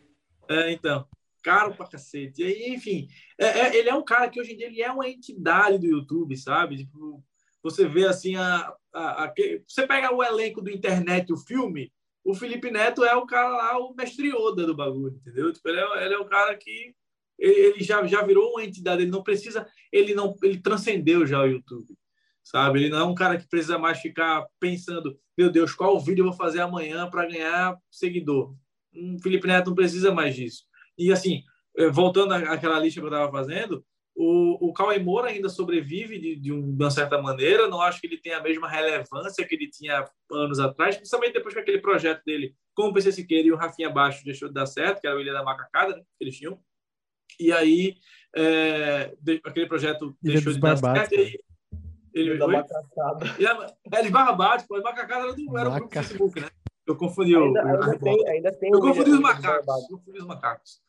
[0.48, 1.06] É, então,
[1.42, 2.42] caro pra cacete.
[2.42, 4.90] E aí, enfim, é, é, ele é um cara que hoje em dia ele é
[4.90, 6.78] uma entidade do YouTube, sabe?
[6.78, 7.22] Tipo,
[7.64, 9.34] você vê assim, a, a, a,
[9.66, 11.90] você pega o elenco do internet, o filme,
[12.22, 15.50] o Felipe Neto é o cara lá, o mestre Yoda do bagulho, entendeu?
[15.50, 16.94] Tipo, ele, é, ele é o cara que
[17.38, 21.46] ele já, já virou uma entidade, ele não precisa, ele não, ele transcendeu já o
[21.46, 21.88] YouTube,
[22.42, 22.80] sabe?
[22.80, 26.28] Ele não é um cara que precisa mais ficar pensando, meu Deus, qual vídeo eu
[26.28, 28.54] vou fazer amanhã para ganhar seguidor.
[28.94, 30.64] Um Felipe Neto não precisa mais disso.
[30.98, 31.42] E assim,
[31.76, 33.84] eh, voltando àquela lista que eu estava fazendo,
[34.16, 37.68] o, o Cauê Moura ainda sobrevive de, de, um, de, uma certa maneira.
[37.68, 41.54] Não acho que ele tenha a mesma relevância que ele tinha anos atrás, principalmente depois
[41.54, 44.66] que aquele projeto dele com o PC Siqueira e o Rafinha Baixo deixou de dar
[44.66, 46.58] certo, que era o Ilha da Macacada, né, que eles tinham.
[47.38, 47.96] E aí,
[48.34, 51.14] é, de, aquele projeto Ilha deixou de dar certo.
[51.14, 51.38] E aí,
[52.14, 53.26] ele, da macacada.
[53.26, 56.48] É, pô, macacada era do, era do Facebook, né?
[56.86, 57.68] Eu confundi ainda, o.
[57.68, 59.88] Ainda, tem, ainda tem eu confundi os macacos.
[59.88, 60.80] Confundi os macacos.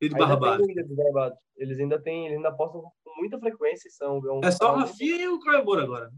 [0.00, 1.38] E de Barbate.
[1.56, 3.90] Eles ainda têm, eles ainda postam com muita frequência.
[3.90, 6.10] São, é, um, é só o Rafinha e o Caio agora.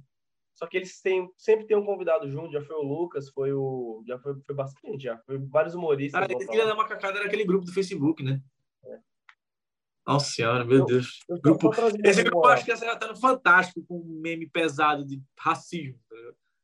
[0.54, 4.02] Só que eles têm, sempre tem um convidado junto, já foi o Lucas, foi o.
[4.04, 5.16] Já foi, foi bastante, já.
[5.18, 6.20] Foi vários humoristas.
[6.20, 8.42] Ah, Ilha da Macacada era aquele grupo do Facebook, né?
[8.84, 8.98] É.
[10.04, 11.20] Nossa senhora, meu eu, Deus.
[11.28, 11.70] Eu grupo,
[12.02, 15.96] esse grupo eu acho que essa tá no Fantástico com um meme pesado de racismo.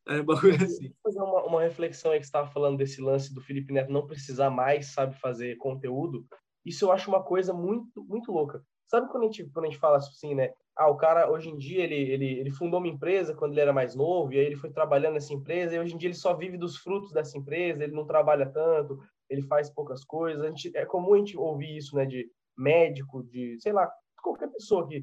[0.05, 0.92] Tá é um bagulho assim.
[1.00, 4.07] fazer uma, uma reflexão aí que você estava falando desse lance do Felipe Neto não
[4.07, 6.27] precisar mais, sabe, fazer conteúdo.
[6.64, 8.62] Isso eu acho uma coisa muito, muito louca.
[8.87, 10.53] Sabe quando a gente, quando a gente fala assim, né?
[10.77, 13.72] Ah, o cara, hoje em dia, ele, ele, ele fundou uma empresa quando ele era
[13.72, 16.35] mais novo, e aí ele foi trabalhando nessa empresa, e hoje em dia ele só
[16.35, 18.98] vive dos frutos dessa empresa, ele não trabalha tanto,
[19.29, 20.42] ele faz poucas coisas.
[20.42, 22.05] A gente, é comum a gente ouvir isso, né?
[22.05, 23.90] De médico, de, sei lá,
[24.22, 25.00] qualquer pessoa que,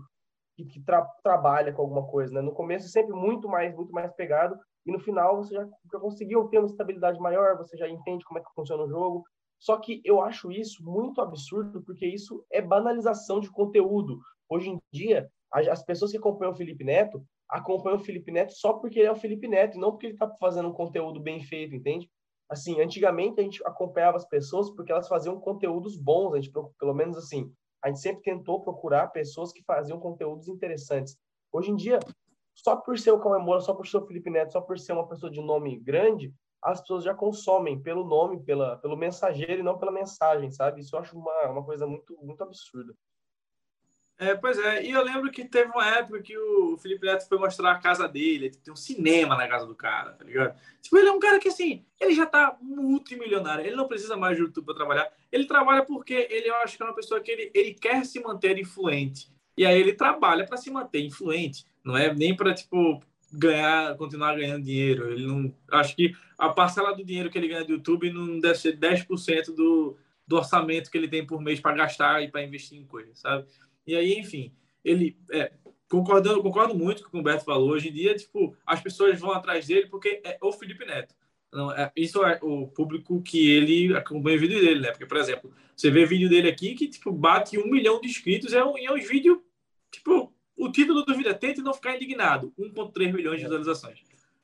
[0.56, 2.42] que, que tra, trabalha com alguma coisa, né?
[2.42, 6.00] No começo é sempre muito mais, muito mais pegado, e no final você já, já
[6.00, 9.24] conseguiu ter uma estabilidade maior, você já entende como é que funciona o jogo,
[9.62, 14.20] só que eu acho isso muito absurdo, porque isso é banalização de conteúdo.
[14.50, 18.74] Hoje em dia, as pessoas que acompanham o Felipe Neto acompanham o Felipe Neto só
[18.74, 21.44] porque ele é o Felipe Neto, e não porque ele está fazendo um conteúdo bem
[21.44, 22.10] feito, entende?
[22.50, 26.94] Assim, antigamente a gente acompanhava as pessoas porque elas faziam conteúdos bons, a gente, pelo
[26.96, 31.16] menos assim, a gente sempre tentou procurar pessoas que faziam conteúdos interessantes.
[31.52, 32.00] Hoje em dia,
[32.56, 35.08] só por ser o Cauê só por ser o Felipe Neto, só por ser uma
[35.08, 39.78] pessoa de nome grande, as pessoas já consomem pelo nome, pela, pelo mensageiro e não
[39.78, 40.82] pela mensagem, sabe?
[40.82, 42.94] Isso eu acho uma, uma coisa muito, muito absurda.
[44.22, 47.40] É, pois é, e eu lembro que teve uma época que o Felipe Neto foi
[47.40, 50.56] mostrar a casa dele, tem um cinema na casa do cara, tá ligado?
[50.80, 54.38] Tipo, ele é um cara que, assim, ele já tá multimilionário, ele não precisa mais
[54.38, 57.32] de YouTube para trabalhar, ele trabalha porque ele, eu acho que é uma pessoa que
[57.32, 61.98] ele, ele quer se manter influente, e aí ele trabalha para se manter influente, não
[61.98, 65.12] é nem para, tipo, ganhar, continuar ganhando dinheiro.
[65.12, 68.56] Ele não, acho que a parcela do dinheiro que ele ganha do YouTube não deve
[68.56, 72.78] ser 10% do, do orçamento que ele tem por mês para gastar e para investir
[72.78, 73.46] em coisas, sabe?
[73.86, 75.52] E aí, enfim, ele é,
[75.90, 77.70] concordando, concordo muito com o que o Humberto falou.
[77.70, 81.14] Hoje em dia, tipo, as pessoas vão atrás dele porque é o Felipe Neto.
[81.52, 84.92] Não, é, isso é o público que ele acompanha o vídeo dele, né?
[84.92, 88.54] Porque, por exemplo, você vê vídeo dele aqui que, tipo, bate um milhão de inscritos,
[88.54, 89.44] é um, é um vídeo,
[89.92, 90.31] tipo,
[90.62, 92.54] o título do vídeo é Tente Não Ficar Indignado.
[92.58, 94.00] 1,3 milhões de visualizações.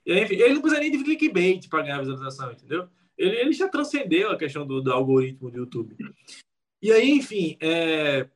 [0.05, 2.87] E enfim, ele não precisa nem de clickbait para ganhar visualização, entendeu?
[3.17, 5.95] Ele, ele já transcendeu a questão do, do algoritmo do YouTube.
[6.81, 8.27] E aí, enfim, é,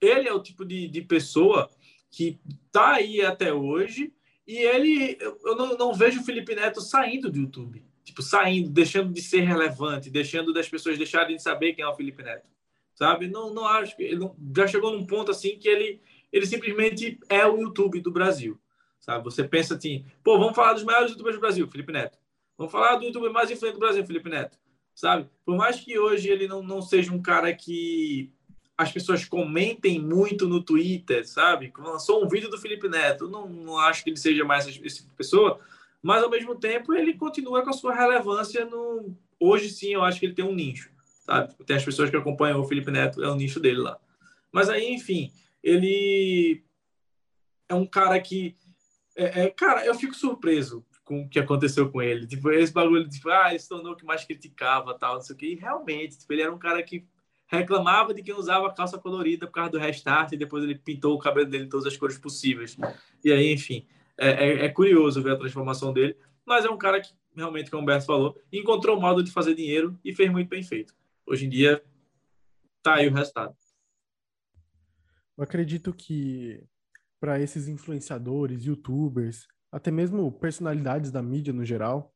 [0.00, 1.70] ele é o tipo de, de pessoa
[2.10, 4.12] que está aí até hoje
[4.46, 7.84] e ele, eu não, não, vejo o Felipe Neto saindo do YouTube.
[8.02, 11.94] Tipo, saindo, deixando de ser relevante, deixando das pessoas deixarem de saber quem é o
[11.94, 12.48] Felipe Neto.
[12.94, 13.28] Sabe?
[13.28, 16.00] Não, não acho que ele não, já chegou num ponto assim que ele,
[16.32, 18.58] ele simplesmente é o YouTube do Brasil.
[19.00, 19.24] Sabe?
[19.24, 22.18] Você pensa assim, pô, vamos falar dos maiores youtubers do Brasil, Felipe Neto.
[22.56, 24.58] Vamos falar do youtuber mais influente do Brasil, Felipe Neto.
[24.94, 25.30] Sabe?
[25.44, 28.30] Por mais que hoje ele não, não seja um cara que
[28.76, 31.72] as pessoas comentem muito no Twitter, sabe?
[31.78, 33.28] Lançou um vídeo do Felipe Neto.
[33.28, 35.58] Não, não acho que ele seja mais esse tipo de pessoa,
[36.02, 39.14] mas ao mesmo tempo ele continua com a sua relevância no.
[39.38, 40.90] Hoje sim, eu acho que ele tem um nicho,
[41.24, 41.54] sabe?
[41.66, 43.98] Tem as pessoas que acompanham o Felipe Neto, é o nicho dele lá.
[44.52, 46.64] Mas aí, enfim, ele
[47.68, 48.56] é um cara que.
[49.16, 52.26] É, é, cara, eu fico surpreso com o que aconteceu com ele.
[52.26, 55.34] Tipo, esse bagulho, tipo, ah, ele se tornou o que mais criticava, tal, não sei
[55.34, 55.46] o quê.
[55.48, 57.04] E realmente, tipo, ele era um cara que
[57.48, 61.18] reclamava de quem usava calça colorida por causa do restart e depois ele pintou o
[61.18, 62.76] cabelo dele de todas as cores possíveis.
[63.24, 67.00] E aí, enfim, é, é, é curioso ver a transformação dele, mas é um cara
[67.00, 70.48] que, realmente, como o Humberto falou, encontrou o modo de fazer dinheiro e fez muito
[70.48, 70.94] bem feito.
[71.26, 71.82] Hoje em dia,
[72.82, 73.56] tá aí o resultado.
[75.40, 76.62] Eu acredito que
[77.18, 82.14] para esses influenciadores, youtubers, até mesmo personalidades da mídia no geral,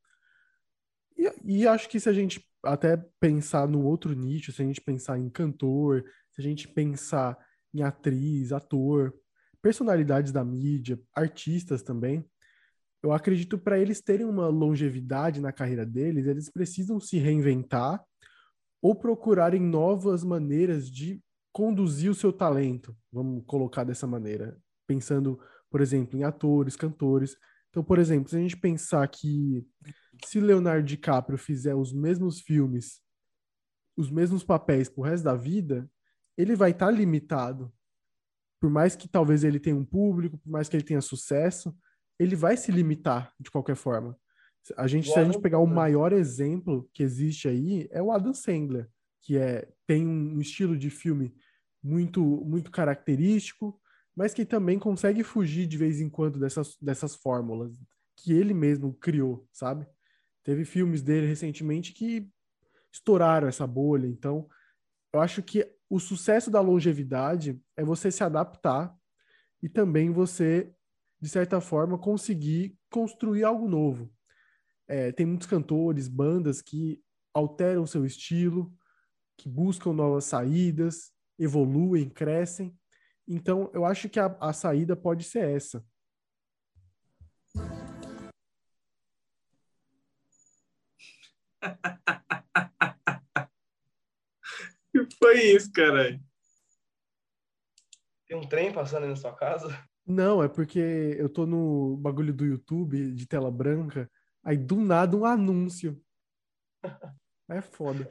[1.17, 4.79] e, e acho que se a gente até pensar no outro nicho, se a gente
[4.79, 7.35] pensar em cantor, se a gente pensar
[7.73, 9.11] em atriz, ator,
[9.59, 12.23] personalidades da mídia, artistas também,
[13.01, 18.05] eu acredito para eles terem uma longevidade na carreira deles, eles precisam se reinventar
[18.83, 21.19] ou procurarem novas maneiras de
[21.55, 25.39] conduzir o seu talento, vamos colocar dessa maneira, pensando,
[25.69, 27.37] por exemplo, em atores, cantores.
[27.69, 29.65] Então, por exemplo, se a gente pensar que
[30.25, 33.01] se Leonardo DiCaprio fizer os mesmos filmes,
[33.95, 35.89] os mesmos papéis pro resto da vida,
[36.37, 37.73] ele vai estar tá limitado.
[38.59, 41.73] Por mais que talvez ele tenha um público, por mais que ele tenha sucesso,
[42.19, 44.19] ele vai se limitar de qualquer forma.
[44.75, 48.33] A gente, se a gente pegar o maior exemplo que existe aí, é o Adam
[48.33, 48.89] Sandler,
[49.21, 51.33] que é, tem um estilo de filme
[51.85, 53.79] muito, muito característico,
[54.15, 57.77] mas que também consegue fugir de vez em quando dessas, dessas fórmulas
[58.15, 59.85] que ele mesmo criou, sabe?
[60.43, 62.27] Teve filmes dele recentemente que
[62.91, 64.07] estouraram essa bolha.
[64.07, 64.49] Então,
[65.13, 68.95] eu acho que o sucesso da longevidade é você se adaptar
[69.61, 70.73] e também você,
[71.21, 74.11] de certa forma, conseguir construir algo novo.
[74.87, 76.99] É, tem muitos cantores, bandas que
[77.33, 78.73] alteram seu estilo,
[79.37, 82.75] que buscam novas saídas, evoluem, crescem.
[83.27, 85.83] Então, eu acho que a, a saída pode ser essa.
[94.91, 96.19] que foi isso, caralho?
[98.27, 99.67] Tem um trem passando aí na sua casa?
[100.05, 104.09] Não, é porque eu tô no bagulho do YouTube de tela branca,
[104.43, 106.01] aí do nada um anúncio.
[107.47, 108.09] É foda.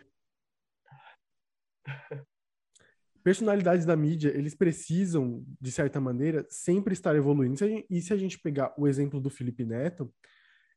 [3.24, 7.56] Personalidades da mídia, eles precisam, de certa maneira, sempre estar evoluindo.
[7.88, 10.12] E se a gente pegar o exemplo do Felipe Neto,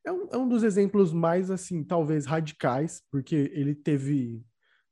[0.06, 4.42] é um, é um dos exemplos mais, assim, talvez radicais, porque ele teve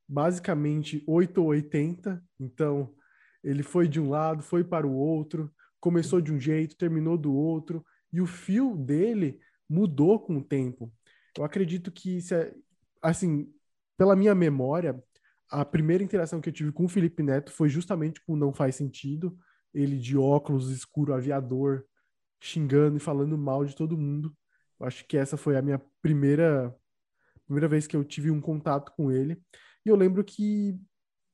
[0.05, 2.93] basicamente 8 ou 80, então
[3.41, 7.33] ele foi de um lado, foi para o outro, começou de um jeito, terminou do
[7.33, 9.39] outro, e o fio dele
[9.69, 10.91] mudou com o tempo.
[11.37, 12.53] Eu acredito que, é,
[13.01, 13.49] assim,
[13.97, 15.01] pela minha memória,
[15.49, 18.75] a primeira interação que eu tive com o Felipe Neto foi justamente com Não Faz
[18.75, 19.37] Sentido,
[19.73, 21.85] ele de óculos escuro, aviador,
[22.39, 24.35] xingando e falando mal de todo mundo.
[24.79, 26.75] Acho que essa foi a minha primeira
[27.45, 29.39] primeira vez que eu tive um contato com ele.
[29.85, 30.77] E eu lembro que,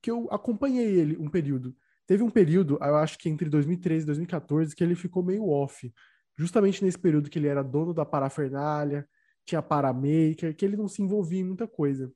[0.01, 1.75] que eu acompanhei ele um período.
[2.05, 5.91] Teve um período, eu acho que entre 2013 e 2014, que ele ficou meio off.
[6.37, 9.07] Justamente nesse período que ele era dono da parafernália,
[9.45, 12.11] tinha paramaker, que ele não se envolvia em muita coisa.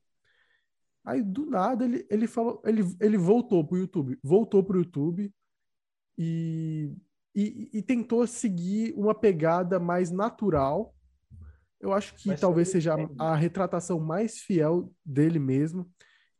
[1.06, 4.18] Aí, do nada, ele, ele falou, ele, ele voltou pro YouTube.
[4.22, 5.32] Voltou pro YouTube
[6.18, 6.92] e,
[7.34, 10.92] e, e tentou seguir uma pegada mais natural
[11.80, 15.90] eu acho que Mas talvez seja a, a retratação mais fiel dele mesmo,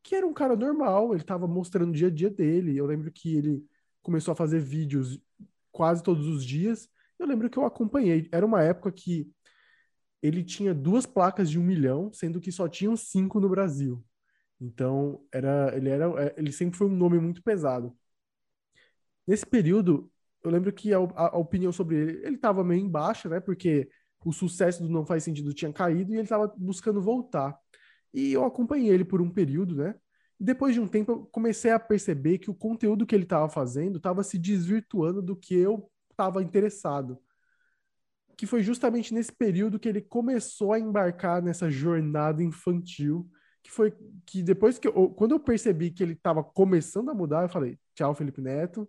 [0.02, 2.76] que era um cara normal, ele estava mostrando o dia a dia dele.
[2.76, 3.64] Eu lembro que ele
[4.02, 5.20] começou a fazer vídeos
[5.70, 6.88] quase todos os dias.
[7.18, 8.28] Eu lembro que eu acompanhei.
[8.32, 9.30] Era uma época que
[10.22, 14.02] ele tinha duas placas de um milhão, sendo que só tinham cinco no Brasil.
[14.60, 17.96] Então, era, ele, era, é, ele sempre foi um nome muito pesado.
[19.26, 20.10] Nesse período,
[20.42, 23.40] eu lembro que a, a, opinião sobre ele, ele estava meio embaixo, né?
[23.40, 23.88] Porque
[24.24, 27.56] o sucesso do Não Faz Sentido tinha caído e ele estava buscando voltar.
[28.12, 29.94] E eu acompanhei ele por um período, né?
[30.38, 33.48] E depois de um tempo eu comecei a perceber que o conteúdo que ele estava
[33.48, 37.18] fazendo estava se desvirtuando do que eu estava interessado.
[38.36, 43.28] Que foi justamente nesse período que ele começou a embarcar nessa jornada infantil,
[43.66, 43.92] que foi
[44.24, 47.78] que depois que eu, quando eu percebi que ele estava começando a mudar, eu falei:
[47.94, 48.88] "Tchau, Felipe Neto".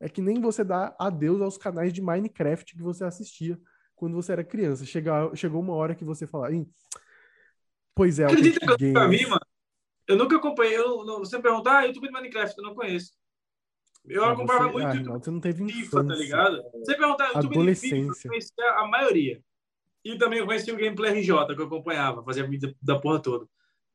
[0.00, 3.58] É que nem você dá adeus aos canais de Minecraft que você assistia
[3.96, 4.84] quando você era criança.
[4.86, 6.48] Chega, chegou uma hora que você fala,
[7.94, 9.46] pois é, Acredita que eu nunca vi, mano?
[10.06, 10.76] Eu nunca acompanhei.
[10.76, 13.12] Eu, não, você perguntar, ah, YouTube de Minecraft, eu não conheço.
[14.06, 16.08] Eu ah, acompanhava você, muito ah, YouTube você não teve FIFA, tá infância.
[16.08, 16.62] tá ligado?
[16.74, 17.98] Você perguntar, YouTube Adolescência.
[17.98, 19.42] de FIFA, eu conhecia a maioria.
[20.04, 23.48] E também eu conheci o Gameplay RJ, que eu acompanhava, fazia vídeo da porra toda.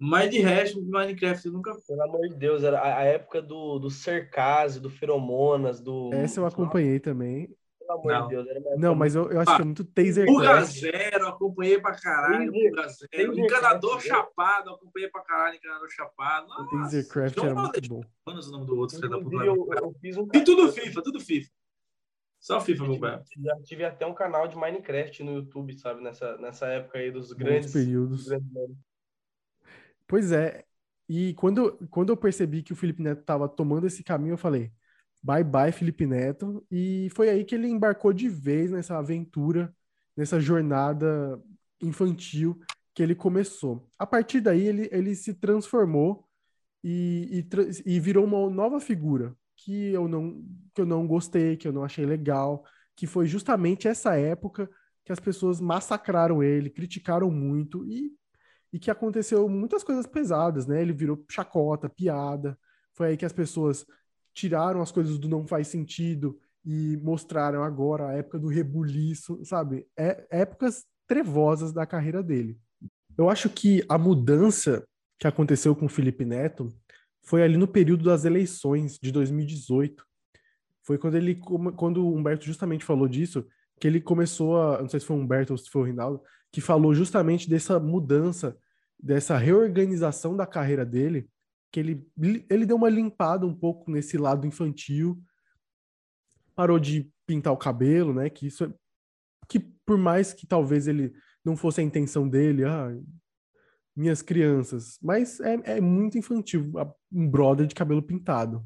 [0.05, 1.73] Mas de resto, Minecraft eu nunca.
[1.87, 6.09] Pelo amor de Deus, era a, época do, do Cercase, do Feromonas, do.
[6.13, 7.55] Essa eu acompanhei também.
[7.79, 8.27] Pelo amor não.
[8.27, 10.25] de Deus, era Não, mas eu, eu acho ah, que é muito taser.
[10.25, 12.51] Buga Zero, acompanhei pra caralho.
[12.51, 13.39] Buga Zero.
[13.39, 15.55] Encanador Chapado, acompanhei pra caralho.
[15.55, 16.47] Encanador Chapado.
[16.69, 18.01] Tasercraft era muito bom.
[18.25, 19.45] Quando o nome do outro, filho da puta.
[19.45, 20.27] Eu, eu fiz um...
[20.33, 21.49] E tudo FIFA, tudo FIFA.
[22.41, 23.21] Só FIFA, meu pai.
[23.41, 26.03] Já tive até um canal de Minecraft no YouTube, sabe?
[26.03, 28.27] Nessa, nessa época aí dos grandes períodos.
[28.27, 28.51] Grandes
[30.07, 30.63] Pois é.
[31.09, 34.71] E quando, quando eu percebi que o Felipe Neto estava tomando esse caminho, eu falei:
[35.21, 36.65] bye bye, Felipe Neto.
[36.71, 39.73] E foi aí que ele embarcou de vez nessa aventura,
[40.15, 41.41] nessa jornada
[41.81, 42.59] infantil
[42.93, 43.89] que ele começou.
[43.97, 46.27] A partir daí, ele, ele se transformou
[46.83, 47.45] e,
[47.85, 51.71] e, e virou uma nova figura que eu, não, que eu não gostei, que eu
[51.73, 54.69] não achei legal, que foi justamente essa época
[55.05, 58.11] que as pessoas massacraram ele, criticaram muito e
[58.73, 60.81] e que aconteceu muitas coisas pesadas, né?
[60.81, 62.57] Ele virou chacota, piada.
[62.93, 63.85] Foi aí que as pessoas
[64.33, 69.85] tiraram as coisas do não faz sentido e mostraram agora a época do rebuliço, sabe?
[69.95, 72.57] É épocas trevosas da carreira dele.
[73.15, 74.83] Eu acho que a mudança
[75.19, 76.73] que aconteceu com o Felipe Neto
[77.21, 80.03] foi ali no período das eleições de 2018.
[80.81, 83.45] Foi quando ele quando o Humberto justamente falou disso,
[83.79, 86.21] que ele começou a, não sei se foi o Humberto ou se foi o Rinaldo,
[86.51, 88.57] que falou justamente dessa mudança
[89.03, 91.29] dessa reorganização da carreira dele,
[91.69, 92.07] que ele,
[92.49, 95.21] ele deu uma limpada um pouco nesse lado infantil,
[96.55, 98.29] parou de pintar o cabelo, né?
[98.29, 98.73] Que isso é,
[99.49, 101.13] que por mais que talvez ele
[101.43, 102.95] não fosse a intenção dele, ah,
[103.93, 106.71] minhas crianças, mas é, é muito infantil,
[107.11, 108.65] um brother de cabelo pintado.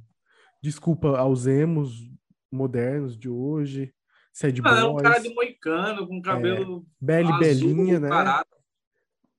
[0.62, 2.12] Desculpa aos emos
[2.52, 3.92] modernos de hoje,
[4.32, 4.84] sad ah, boys.
[4.84, 8.10] É um cara de moicano, com cabelo é, Bela Belinha, né?
[8.10, 8.57] Parado.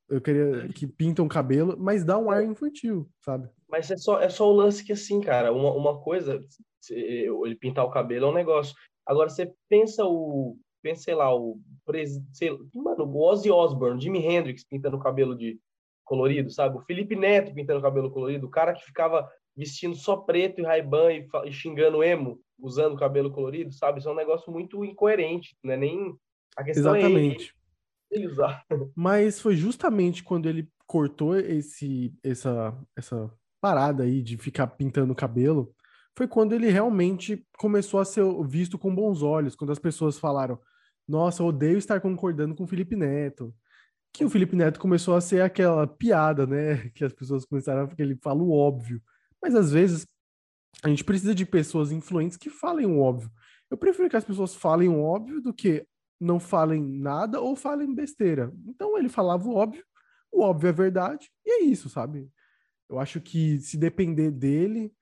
[0.09, 3.49] Eu queria que pintam um cabelo, mas dá um ar infantil, sabe?
[3.69, 6.41] Mas é só, é só o lance que, assim, cara, uma, uma coisa,
[6.91, 8.75] ele pintar o cabelo é um negócio.
[9.07, 11.61] Agora, você pensa o, pensa, sei lá, o,
[12.33, 15.59] sei, mano, o Ozzy Osbourne, Jimi Hendrix pintando o cabelo de
[16.05, 16.79] colorido, sabe?
[16.79, 20.65] O Felipe Neto pintando o cabelo colorido, o cara que ficava vestindo só preto e
[20.65, 23.99] raiban e, e xingando emo, usando o cabelo colorido, sabe?
[23.99, 26.15] Isso é um negócio muito incoerente, não é nem...
[26.57, 27.51] A questão é Exatamente.
[27.51, 27.58] É
[28.95, 35.17] Mas foi justamente quando ele cortou esse, essa, essa parada aí de ficar pintando o
[35.17, 35.75] cabelo,
[36.17, 40.59] foi quando ele realmente começou a ser visto com bons olhos, quando as pessoas falaram,
[41.07, 43.55] nossa, odeio estar concordando com o Felipe Neto.
[44.13, 46.89] Que o Felipe Neto começou a ser aquela piada, né?
[46.95, 49.01] Que as pessoas começaram a ele fala o óbvio.
[49.43, 50.07] Mas às vezes
[50.83, 53.31] a gente precisa de pessoas influentes que falem o óbvio.
[53.71, 55.87] Eu prefiro que as pessoas falem o óbvio do que
[56.21, 58.53] não falem nada ou falem besteira.
[58.67, 59.85] Então ele falava o óbvio,
[60.33, 62.31] o óbvio é verdade, e é isso, sabe?
[62.89, 64.93] Eu acho que se depender dele,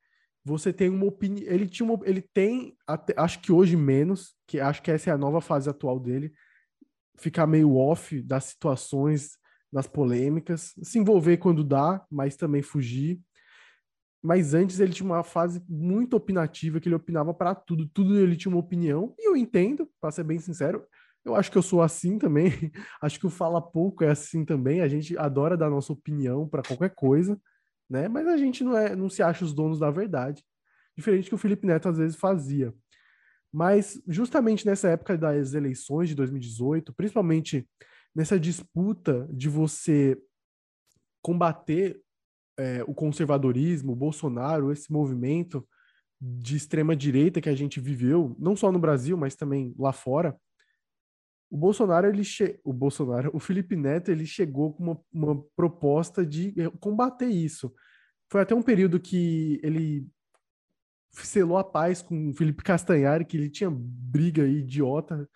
[0.44, 1.46] você tem uma opinião.
[1.48, 5.12] Ele tinha uma, ele tem, até, acho que hoje menos, que acho que essa é
[5.12, 6.32] a nova fase atual dele,
[7.16, 9.38] ficar meio off das situações,
[9.72, 13.20] das polêmicas, se envolver quando dá, mas também fugir.
[14.22, 18.36] Mas antes ele tinha uma fase muito opinativa, que ele opinava para tudo, tudo ele
[18.36, 20.84] tinha uma opinião, e eu entendo, para ser bem sincero,
[21.26, 22.50] eu acho que eu sou assim também.
[23.02, 24.80] acho que o Fala Pouco é assim também.
[24.80, 27.36] A gente adora dar nossa opinião para qualquer coisa,
[27.90, 28.06] né?
[28.06, 30.44] Mas a gente não, é, não se acha os donos da verdade.
[30.96, 32.72] Diferente que o Felipe Neto às vezes fazia.
[33.52, 37.68] Mas justamente nessa época das eleições de 2018, principalmente
[38.14, 40.16] nessa disputa de você
[41.20, 42.00] combater
[42.56, 45.66] é, o conservadorismo, o Bolsonaro, esse movimento
[46.20, 50.36] de extrema direita que a gente viveu, não só no Brasil, mas também lá fora,
[51.50, 52.60] o Bolsonaro, ele che...
[52.64, 57.72] o Bolsonaro, o Felipe Neto, ele chegou com uma, uma proposta de combater isso.
[58.30, 60.06] Foi até um período que ele
[61.12, 65.28] selou a paz com o Felipe Castanhari, que ele tinha briga idiota.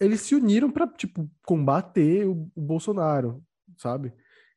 [0.00, 3.42] Eles se uniram para tipo combater o, o, Bolsonaro,
[3.76, 4.12] sabe?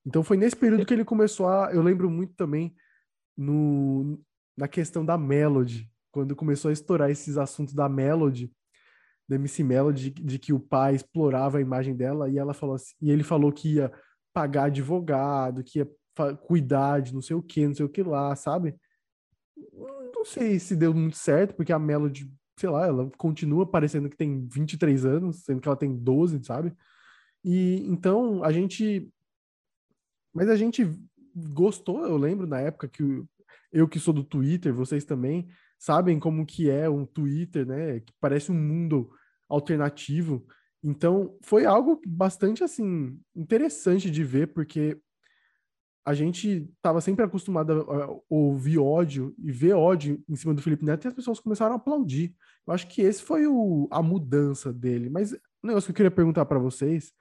[0.06, 1.72] Então foi nesse período que ele começou a.
[1.74, 2.74] Eu lembro muito também
[3.38, 4.20] no,
[4.58, 8.52] na questão da Melody, quando começou a estourar esses assuntos da Melody,
[9.28, 12.76] da MC Melody, de, de que o pai explorava a imagem dela e ela falou
[12.76, 13.92] assim, e ele falou que ia
[14.34, 15.90] pagar advogado, que ia
[16.48, 18.76] cuidar de não sei o que, não sei o que lá, sabe?
[20.14, 24.18] Não sei se deu muito certo, porque a Melody, sei lá, ela continua parecendo que
[24.18, 26.74] tem 23 anos, sendo que ela tem 12, sabe?
[27.44, 29.12] E então a gente
[30.34, 30.92] mas a gente
[31.34, 33.24] gostou, eu lembro na época que
[33.72, 35.48] eu que sou do Twitter, vocês também
[35.78, 38.00] sabem como que é um Twitter, né?
[38.00, 39.12] Que parece um mundo
[39.50, 40.46] alternativo.
[40.84, 45.00] Então, foi algo bastante assim interessante de ver, porque
[46.06, 50.86] a gente estava sempre acostumado a ouvir ódio e ver ódio em cima do Felipe
[50.86, 52.36] Neto e as pessoas começaram a aplaudir.
[52.68, 55.10] Eu acho que esse foi o, a mudança dele.
[55.10, 57.12] Mas o negócio que eu queria perguntar para vocês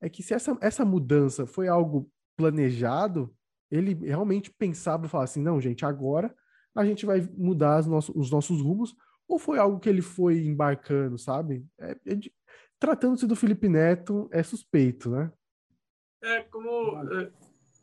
[0.00, 3.32] é que se essa, essa mudança foi algo planejado,
[3.70, 6.34] ele realmente pensava e falava assim: não, gente, agora
[6.74, 8.94] a gente vai mudar os nossos rumos,
[9.28, 11.64] ou foi algo que ele foi embarcando, sabe?
[11.78, 12.18] É, é
[12.82, 15.30] Tratando-se do Felipe Neto, é suspeito, né?
[16.20, 16.98] É como.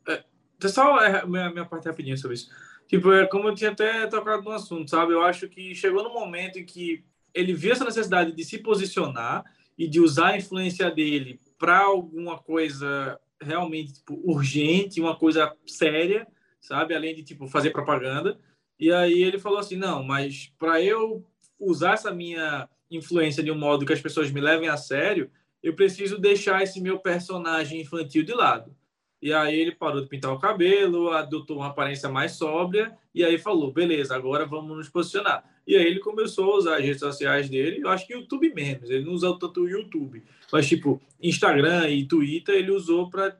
[0.06, 0.22] É,
[0.62, 2.50] é, só é, minha, minha parte rapidinha sobre isso.
[2.86, 5.14] Tipo, é como eu tinha até tocado no assunto, sabe?
[5.14, 9.42] Eu acho que chegou no momento em que ele viu essa necessidade de se posicionar
[9.78, 16.26] e de usar a influência dele para alguma coisa realmente tipo, urgente, uma coisa séria,
[16.60, 16.94] sabe?
[16.94, 18.38] Além de tipo fazer propaganda.
[18.80, 21.22] E aí ele falou assim: "Não, mas para eu
[21.58, 25.30] usar essa minha influência de um modo que as pessoas me levem a sério,
[25.62, 28.74] eu preciso deixar esse meu personagem infantil de lado".
[29.22, 33.36] E aí ele parou de pintar o cabelo, adotou uma aparência mais sóbria e aí
[33.38, 35.44] falou: "Beleza, agora vamos nos posicionar".
[35.66, 38.88] E aí ele começou a usar as redes sociais dele, eu acho que YouTube menos,
[38.88, 43.38] ele não usou tanto o YouTube, mas tipo Instagram e Twitter ele usou para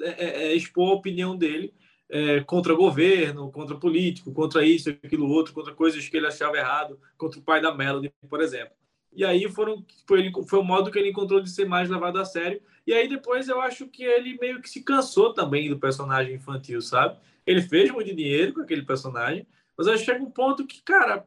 [0.00, 1.72] é, é, é, expor a opinião dele
[2.08, 7.00] é, contra governo, contra político, contra isso, aquilo outro, contra coisas que ele achava errado,
[7.16, 8.74] contra o pai da Melody, por exemplo.
[9.12, 12.18] E aí foram, foi, ele, foi o modo que ele encontrou de ser mais levado
[12.18, 12.60] a sério.
[12.86, 16.80] E aí depois eu acho que ele meio que se cansou também do personagem infantil,
[16.80, 17.18] sabe?
[17.46, 19.46] Ele fez muito dinheiro com aquele personagem,
[19.76, 21.26] mas eu chega um ponto que, cara,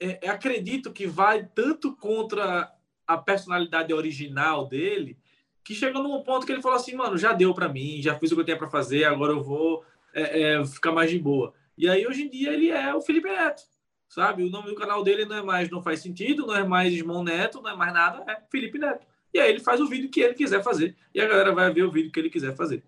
[0.00, 2.72] é, acredito que vai tanto contra
[3.06, 5.18] a personalidade original dele,
[5.62, 8.32] que chegou num ponto que ele falou assim, mano, já deu para mim, já fiz
[8.32, 9.84] o que eu tinha para fazer, agora eu vou
[10.14, 11.52] é, é, ficar mais de boa.
[11.76, 13.62] E aí, hoje em dia, ele é o Felipe Neto,
[14.08, 14.42] sabe?
[14.42, 17.24] O nome do canal dele não é mais Não Faz Sentido, não é mais Ismão
[17.24, 19.06] Neto, não é mais nada, é Felipe Neto.
[19.32, 21.84] E aí ele faz o vídeo que ele quiser fazer, e a galera vai ver
[21.84, 22.82] o vídeo que ele quiser fazer.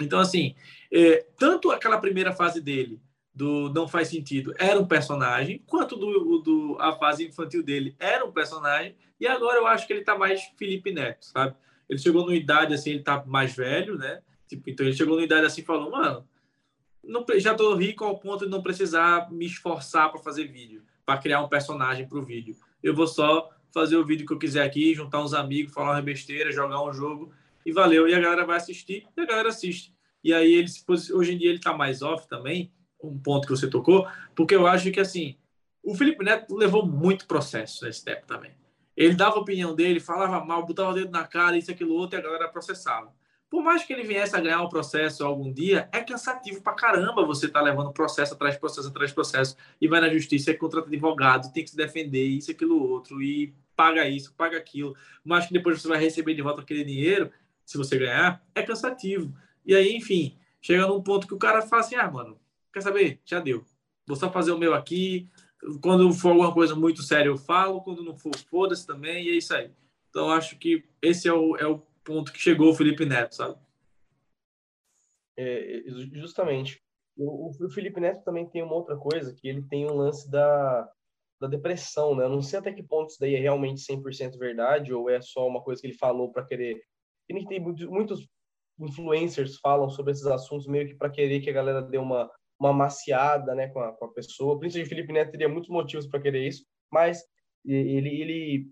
[0.00, 0.54] Então, assim,
[0.92, 3.00] é, tanto aquela primeira fase dele,
[3.34, 8.24] do Não Faz Sentido, era um personagem, quanto do, do, a fase infantil dele era
[8.24, 11.54] um personagem, e agora eu acho que ele tá mais Felipe Neto, sabe?
[11.88, 14.22] Ele chegou numa idade, assim, ele tá mais velho, né?
[14.48, 16.26] Tipo, então ele chegou numa idade assim, falou, mano,
[17.06, 21.18] não, já tô rico ao ponto de não precisar me esforçar para fazer vídeo, para
[21.18, 22.56] criar um personagem para o vídeo.
[22.82, 26.02] Eu vou só fazer o vídeo que eu quiser aqui, juntar uns amigos, falar uma
[26.02, 27.32] besteira, jogar um jogo
[27.64, 28.08] e valeu.
[28.08, 29.94] E a galera vai assistir e a galera assiste.
[30.22, 30.68] E aí ele
[31.12, 34.66] hoje em dia ele tá mais off também, um ponto que você tocou, porque eu
[34.66, 35.36] acho que assim,
[35.82, 38.52] o Felipe Neto levou muito processo nesse tempo também.
[38.96, 42.16] Ele dava a opinião dele, falava mal, botava o dedo na cara, isso, aquilo, outro,
[42.16, 43.12] e a galera processava
[43.54, 47.24] por mais que ele viesse a ganhar um processo algum dia, é cansativo pra caramba
[47.24, 51.52] você tá levando processo atrás processo atrás processo e vai na justiça e contrata advogado,
[51.52, 55.80] tem que se defender, isso, aquilo, outro, e paga isso, paga aquilo, mas que depois
[55.80, 57.30] você vai receber de volta aquele dinheiro,
[57.64, 59.32] se você ganhar, é cansativo.
[59.64, 62.36] E aí, enfim, chega num ponto que o cara fala assim: ah, mano,
[62.72, 63.20] quer saber?
[63.24, 63.64] Já deu.
[64.04, 65.30] Vou só fazer o meu aqui.
[65.80, 67.82] Quando for alguma coisa muito séria, eu falo.
[67.82, 69.26] Quando não for, foda-se também.
[69.26, 69.70] E é isso aí.
[70.10, 73.58] Então, acho que esse é o, é o ponto que chegou o Felipe Neto, sabe?
[75.36, 75.82] É,
[76.12, 76.82] justamente.
[77.16, 80.90] O, o, Felipe Neto também tem uma outra coisa, que ele tem um lance da,
[81.40, 82.24] da depressão, né?
[82.24, 85.46] Eu não sei até que ponto isso daí é realmente 100% verdade ou é só
[85.46, 86.82] uma coisa que ele falou para querer...
[87.26, 88.28] Que tem muitos, muitos
[88.78, 92.72] influencers falam sobre esses assuntos meio que para querer que a galera dê uma, uma
[92.72, 94.58] maciada né, com, a, com a pessoa.
[94.58, 97.24] Principalmente o Felipe Neto teria muitos motivos para querer isso, mas
[97.64, 98.66] ele, ele,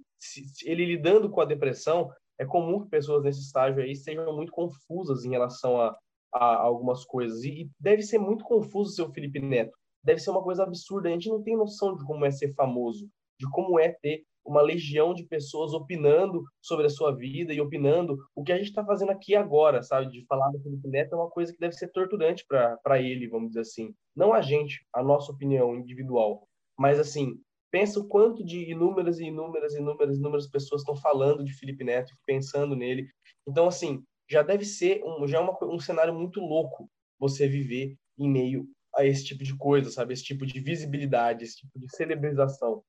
[0.64, 5.24] ele lidando com a depressão, é comum que pessoas nesse estágio aí sejam muito confusas
[5.24, 5.96] em relação a,
[6.32, 7.44] a algumas coisas.
[7.44, 9.76] E, deve ser muito confuso ser o Felipe Neto.
[10.02, 11.08] Deve ser uma coisa absurda.
[11.08, 13.08] A gente não tem noção de como é ser famoso,
[13.38, 18.18] de como é ter uma legião de pessoas opinando sobre a sua vida e opinando
[18.34, 20.10] o que a gente está fazendo aqui agora, sabe?
[20.10, 23.48] De falar do Felipe Neto é uma coisa que deve ser torturante para ele, vamos
[23.48, 23.94] dizer assim.
[24.16, 27.40] Não a gente, a nossa opinião individual, mas assim,
[27.72, 32.12] pensa o quanto de inúmeras e inúmeras, inúmeras, inúmeras pessoas estão falando de Felipe Neto,
[32.26, 33.08] pensando nele.
[33.48, 37.96] Então, assim, já deve ser um, já é uma, um cenário muito louco você viver
[38.18, 40.12] em meio a esse tipo de coisa, sabe?
[40.12, 42.82] Esse tipo de visibilidade, esse tipo de celebrização.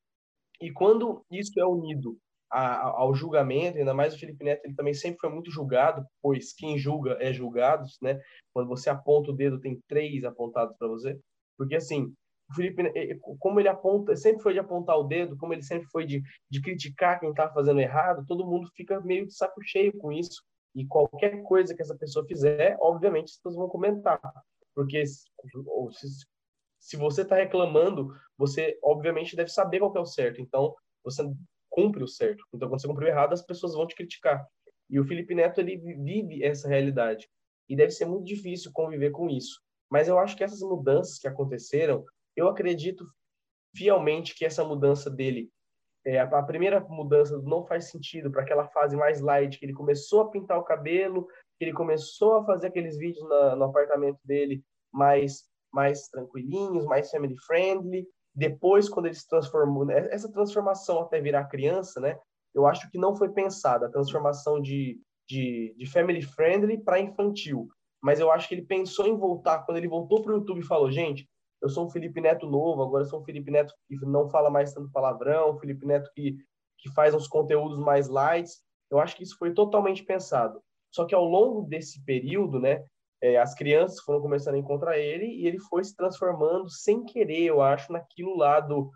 [0.62, 2.18] E quando isso é unido
[2.52, 6.54] a, ao julgamento, ainda mais o Felipe Neto, ele também sempre foi muito julgado, pois
[6.54, 8.20] quem julga é julgado, né?
[8.54, 11.18] Quando você aponta o dedo, tem três apontados para você.
[11.58, 12.14] Porque, assim,
[12.54, 12.84] o Felipe,
[13.40, 16.62] como ele aponta, sempre foi de apontar o dedo, como ele sempre foi de, de
[16.62, 20.44] criticar quem está fazendo errado, todo mundo fica meio de saco cheio com isso.
[20.76, 24.20] E qualquer coisa que essa pessoa fizer, obviamente, as pessoas vão comentar.
[24.76, 25.26] Porque se,
[26.80, 30.42] se você está reclamando, você, obviamente, deve saber qual é o certo.
[30.42, 31.24] Então, você
[31.70, 32.44] cumpre o certo.
[32.54, 34.46] Então, quando você cumpre o errado, as pessoas vão te criticar.
[34.90, 37.28] E o Felipe Neto, ele vive essa realidade.
[37.70, 39.62] E deve ser muito difícil conviver com isso.
[39.90, 42.04] Mas eu acho que essas mudanças que aconteceram,
[42.36, 43.06] eu acredito
[43.76, 45.50] fielmente que essa mudança dele,
[46.06, 50.22] é, a primeira mudança não faz sentido para aquela fase mais light, que ele começou
[50.22, 51.28] a pintar o cabelo,
[51.58, 57.10] que ele começou a fazer aqueles vídeos na, no apartamento dele mais, mais tranquilinhos, mais
[57.10, 62.18] family friendly, depois, quando ele se transformou, né, essa transformação até virar criança, né?
[62.54, 67.68] Eu acho que não foi pensada a transformação de, de, de family friendly para infantil.
[68.02, 70.66] Mas eu acho que ele pensou em voltar, quando ele voltou para o YouTube e
[70.66, 71.28] falou: gente,
[71.64, 74.50] eu sou um Felipe Neto novo, agora eu sou um Felipe Neto que não fala
[74.50, 76.38] mais tanto palavrão, Felipe Neto que,
[76.78, 78.50] que faz uns conteúdos mais light.
[78.92, 80.62] Eu acho que isso foi totalmente pensado.
[80.94, 82.84] Só que ao longo desse período, né,
[83.22, 87.46] é, as crianças foram começando a encontrar ele e ele foi se transformando sem querer,
[87.46, 88.92] eu acho, naquilo lá do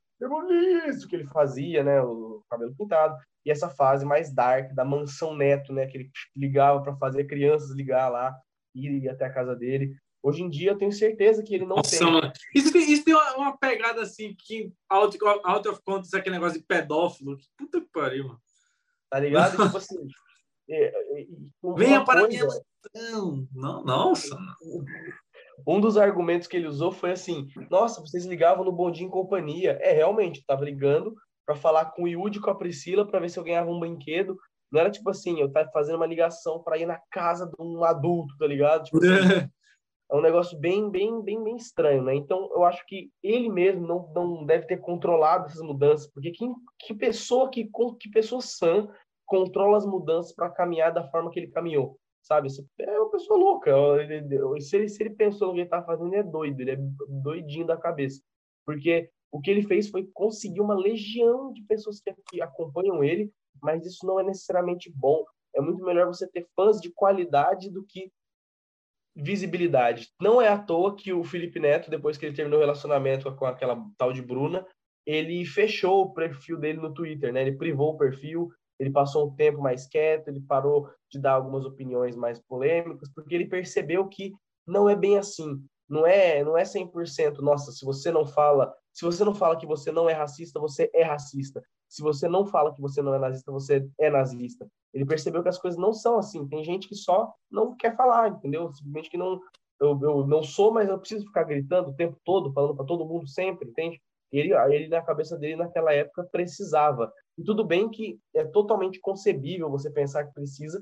[0.89, 3.15] isso que ele fazia, né, o cabelo pintado,
[3.45, 7.69] e essa fase mais dark da mansão Neto, né, que ele ligava para fazer crianças
[7.75, 8.35] ligar lá,
[8.75, 9.95] ir até a casa dele.
[10.27, 12.11] Hoje em dia eu tenho certeza que ele não Nossa, tem.
[12.11, 12.33] Mano.
[12.53, 16.59] Isso tem, isso tem uma, uma, pegada assim que out, out of context, aquele negócio
[16.59, 17.37] de pedófilo.
[17.57, 18.41] Puta que pariu, mano.
[19.09, 19.51] Tá ligado?
[19.63, 20.05] tipo assim.
[20.69, 21.27] É, é,
[21.77, 22.45] Venha para coisa...
[22.45, 24.37] minha não, não, nossa.
[25.65, 29.79] Um dos argumentos que ele usou foi assim: nossa, vocês ligavam no Bondinho Companhia.
[29.81, 31.15] É, realmente, tava ligando
[31.45, 33.79] para falar com o Yudi e com a Priscila para ver se eu ganhava um
[33.79, 34.37] brinquedo.
[34.69, 37.81] Não era tipo assim, eu tava fazendo uma ligação para ir na casa de um
[37.85, 38.83] adulto, tá ligado?
[38.83, 39.07] Tipo assim,
[40.09, 42.15] é um negócio bem, bem, bem, bem estranho, né?
[42.15, 46.45] Então, eu acho que ele mesmo não, não deve ter controlado essas mudanças, porque que,
[46.79, 48.87] que pessoa que, que pessoa sã
[49.25, 51.99] controla as mudanças para caminhar da forma que ele caminhou?
[52.27, 52.49] sabe?
[52.79, 53.71] É uma pessoa louca.
[54.59, 56.77] Se ele, se ele pensou no que ele tá fazendo, ele é doido, ele é
[57.07, 58.21] doidinho da cabeça.
[58.65, 63.31] Porque o que ele fez foi conseguir uma legião de pessoas que, que acompanham ele,
[63.61, 65.23] mas isso não é necessariamente bom.
[65.55, 68.11] É muito melhor você ter fãs de qualidade do que
[69.17, 70.09] visibilidade.
[70.21, 73.45] Não é à toa que o Felipe Neto, depois que ele terminou o relacionamento com
[73.45, 74.65] aquela tal de Bruna,
[75.05, 77.41] ele fechou o perfil dele no Twitter, né?
[77.41, 78.49] Ele privou o perfil,
[78.79, 83.33] ele passou um tempo mais quieto, ele parou de dar algumas opiniões mais polêmicas, porque
[83.33, 84.33] ele percebeu que
[84.67, 85.63] não é bem assim.
[85.89, 89.65] Não é, não é 100%, nossa, se você não fala, se você não fala que
[89.65, 91.63] você não é racista, você é racista.
[91.87, 94.67] Se você não fala que você não é nazista, você é nazista.
[94.93, 96.47] Ele percebeu que as coisas não são assim.
[96.47, 98.73] Tem gente que só não quer falar, entendeu?
[98.73, 99.39] Simplesmente que não
[99.79, 103.05] eu, eu não sou, mas eu preciso ficar gritando o tempo todo, falando para todo
[103.05, 104.01] mundo sempre, entende?
[104.31, 107.11] Ele, ele na cabeça dele naquela época precisava.
[107.37, 110.81] E tudo bem que é totalmente concebível você pensar que precisa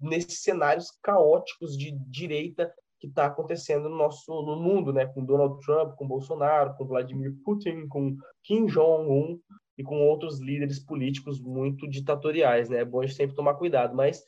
[0.00, 5.06] nesses cenários caóticos de direita que está acontecendo no nosso no mundo, né?
[5.06, 9.38] Com Donald Trump, com Bolsonaro, com Vladimir Putin, com Kim Jong-un
[9.78, 12.80] e com outros líderes políticos muito ditatoriais, né?
[12.80, 14.24] É bom a gente sempre tomar cuidado, mas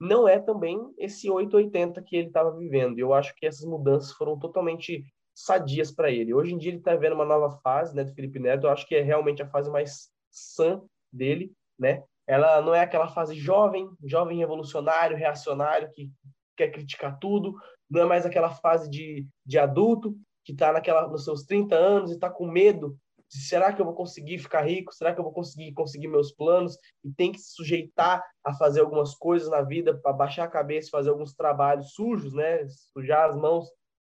[0.00, 2.98] não é também esse 880 que ele estava vivendo.
[2.98, 6.32] Eu acho que essas mudanças foram totalmente sadias para ele.
[6.32, 8.66] Hoje em dia ele está vendo uma nova fase, né, do Felipe Neto.
[8.66, 10.80] Eu acho que é realmente a fase mais sã
[11.12, 12.04] dele, né?
[12.26, 16.10] Ela não é aquela fase jovem, jovem revolucionário, reacionário, que
[16.56, 17.54] quer criticar tudo,
[17.90, 22.10] não é mais aquela fase de, de adulto que está naquela nos seus 30 anos
[22.10, 22.96] e está com medo
[23.38, 24.92] será que eu vou conseguir ficar rico?
[24.92, 26.76] Será que eu vou conseguir conseguir meus planos?
[27.02, 30.90] E tem que se sujeitar a fazer algumas coisas na vida para baixar a cabeça,
[30.90, 32.66] fazer alguns trabalhos sujos, né?
[32.92, 33.66] Sujar as mãos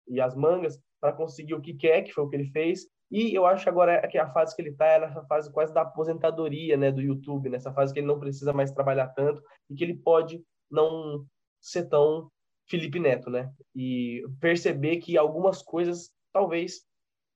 [0.07, 2.87] e as mangas para conseguir o que quer, que foi o que ele fez.
[3.09, 5.51] E eu acho que agora é que a fase que ele está é nessa fase
[5.51, 9.41] quase da aposentadoria né, do YouTube, nessa fase que ele não precisa mais trabalhar tanto
[9.69, 11.25] e que ele pode não
[11.61, 12.29] ser tão
[12.69, 13.49] Felipe Neto, né?
[13.73, 16.81] E perceber que algumas coisas talvez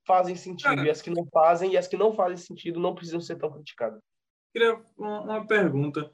[0.05, 3.21] fazem sentido, e as que não fazem, e as que não fazem sentido não precisam
[3.21, 4.01] ser tão criticadas.
[4.51, 6.11] Queria uma, pergunta.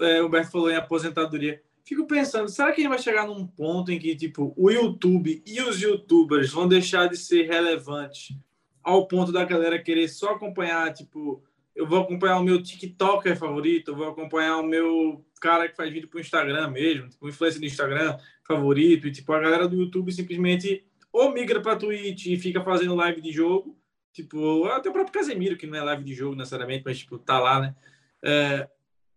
[0.00, 3.46] É, o Berto falou em aposentadoria fico pensando, será que a gente vai chegar num
[3.46, 8.36] ponto em que, tipo, o YouTube e os YouTubers vão deixar de ser relevantes
[8.82, 11.42] ao ponto da galera querer só acompanhar, tipo,
[11.74, 15.90] eu vou acompanhar o meu TikToker favorito, eu vou acompanhar o meu cara que faz
[15.90, 19.66] vídeo para o Instagram mesmo, tipo, o influencer do Instagram favorito, e tipo, a galera
[19.66, 23.78] do YouTube simplesmente ou migra para Twitch e fica fazendo live de jogo,
[24.12, 27.38] tipo, até o próprio Casemiro, que não é live de jogo necessariamente, mas tipo, tá
[27.38, 27.74] lá, né?
[28.22, 28.68] É,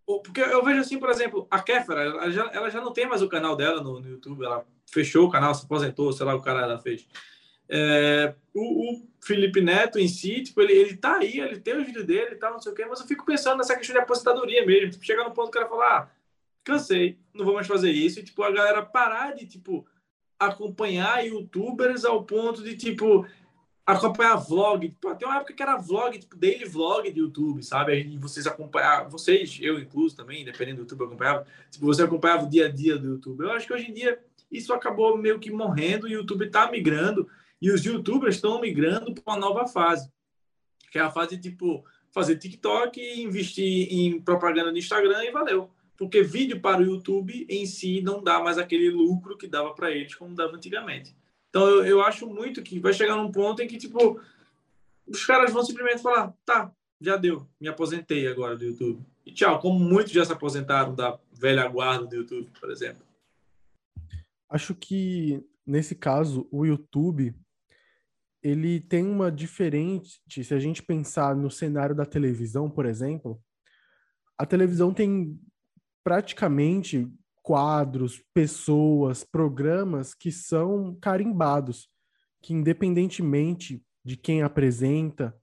[0.05, 3.21] porque eu vejo assim, por exemplo, a Kéfera, ela já, ela já não tem mais
[3.21, 6.41] o canal dela no, no YouTube, ela fechou o canal, se aposentou, sei lá o
[6.41, 7.07] cara ela fez.
[7.69, 11.85] É, o, o, Felipe Neto em si, tipo, ele, ele tá aí, ele tem o
[11.85, 14.01] vídeo dele e tal, não sei o quê, mas eu fico pensando nessa questão de
[14.01, 14.91] aposentadoria mesmo.
[14.91, 16.09] Tipo, chegar no ponto que o cara falar, ah,
[16.63, 19.85] cansei, não vou mais fazer isso, e tipo, a galera parar de, tipo,
[20.41, 23.25] acompanhar youtubers ao ponto de, tipo,
[23.85, 24.89] acompanhar vlog.
[24.89, 28.01] Tipo, tem uma época que era vlog, tipo, daily vlog de YouTube, sabe?
[28.01, 31.45] E vocês acompanhavam, vocês, eu incluso também, dependendo do YouTube, acompanhava.
[31.69, 33.43] Tipo, você acompanhava o dia a dia do YouTube.
[33.43, 34.19] Eu acho que hoje em dia
[34.51, 37.27] isso acabou meio que morrendo o YouTube está migrando
[37.61, 40.11] e os youtubers estão migrando para uma nova fase,
[40.91, 45.69] que é a fase tipo fazer TikTok investir em propaganda no Instagram e valeu.
[46.01, 49.91] Porque vídeo para o YouTube em si não dá mais aquele lucro que dava para
[49.91, 51.15] eles como dava antigamente.
[51.47, 54.19] Então eu, eu acho muito que vai chegar num ponto em que tipo
[55.05, 59.05] os caras vão simplesmente falar, tá, já deu, me aposentei agora do YouTube.
[59.23, 63.05] E tchau, como muitos já se aposentaram da velha guarda do YouTube, por exemplo.
[64.49, 67.35] Acho que nesse caso o YouTube
[68.41, 73.39] ele tem uma diferente, se a gente pensar no cenário da televisão, por exemplo,
[74.35, 75.39] a televisão tem
[76.03, 77.07] praticamente
[77.43, 81.89] quadros, pessoas, programas que são carimbados,
[82.41, 85.35] que independentemente de quem apresenta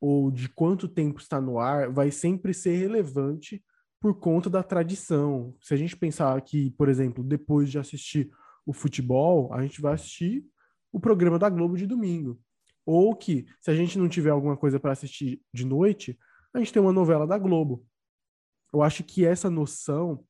[0.00, 3.64] ou de quanto tempo está no ar, vai sempre ser relevante
[4.00, 5.56] por conta da tradição.
[5.62, 8.30] Se a gente pensar que, por exemplo, depois de assistir
[8.66, 10.44] o futebol, a gente vai assistir
[10.92, 12.38] o programa da Globo de domingo.
[12.84, 16.18] Ou que, se a gente não tiver alguma coisa para assistir de noite,
[16.52, 17.84] a gente tem uma novela da Globo.
[18.74, 20.24] Eu acho que essa noção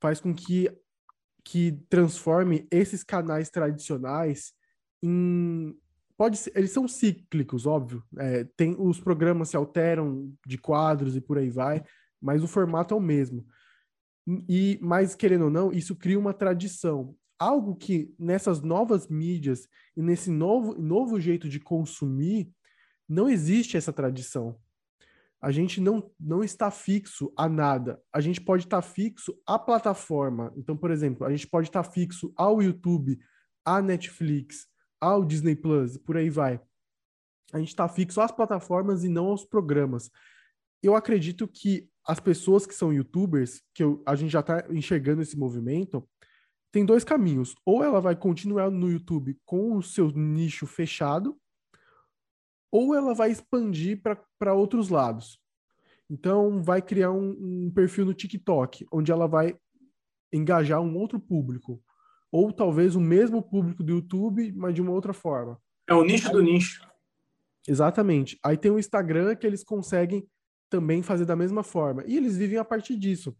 [0.00, 0.70] faz com que,
[1.44, 4.52] que transforme esses canais tradicionais
[5.02, 5.74] em.
[6.16, 8.02] Pode ser, eles são cíclicos, óbvio.
[8.18, 11.84] É, tem, os programas se alteram de quadros e por aí vai,
[12.20, 13.46] mas o formato é o mesmo.
[14.48, 20.02] E, mas, querendo ou não, isso cria uma tradição algo que nessas novas mídias e
[20.02, 22.50] nesse novo, novo jeito de consumir,
[23.08, 24.58] não existe essa tradição.
[25.40, 28.00] A gente não, não está fixo a nada.
[28.12, 30.52] A gente pode estar fixo à plataforma.
[30.56, 33.18] Então, por exemplo, a gente pode estar fixo ao YouTube,
[33.64, 34.66] à Netflix,
[35.00, 36.60] ao Disney Plus, por aí vai.
[37.52, 40.10] A gente está fixo às plataformas e não aos programas.
[40.82, 45.22] Eu acredito que as pessoas que são youtubers, que eu, a gente já está enxergando
[45.22, 46.06] esse movimento,
[46.72, 47.54] tem dois caminhos.
[47.64, 51.38] Ou ela vai continuar no YouTube com o seu nicho fechado,
[52.70, 54.00] ou ela vai expandir
[54.38, 55.40] para outros lados.
[56.10, 57.30] Então, vai criar um,
[57.66, 59.56] um, perfil no TikTok, onde ela vai
[60.32, 61.82] engajar um outro público.
[62.30, 65.60] Ou talvez o mesmo público do YouTube, mas de uma outra forma.
[65.86, 66.86] É o nicho do nicho.
[67.66, 68.38] Exatamente.
[68.42, 70.26] Aí tem o Instagram que eles conseguem
[70.70, 72.04] também fazer da mesma forma.
[72.06, 73.36] E eles vivem a partir disso.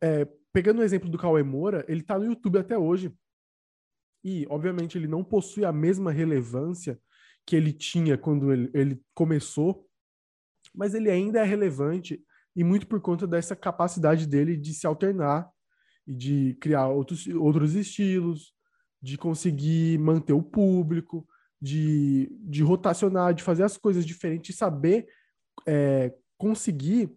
[0.00, 3.12] É, pegando o exemplo do Cauê Moura, ele tá no YouTube até hoje.
[4.22, 7.00] E, obviamente, ele não possui a mesma relevância
[7.46, 9.86] que ele tinha quando ele, ele começou,
[10.74, 12.22] mas ele ainda é relevante
[12.54, 15.48] e muito por conta dessa capacidade dele de se alternar
[16.06, 18.52] e de criar outros, outros estilos,
[19.02, 21.26] de conseguir manter o público,
[21.60, 25.06] de, de rotacionar, de fazer as coisas diferentes saber
[25.66, 27.10] é, conseguir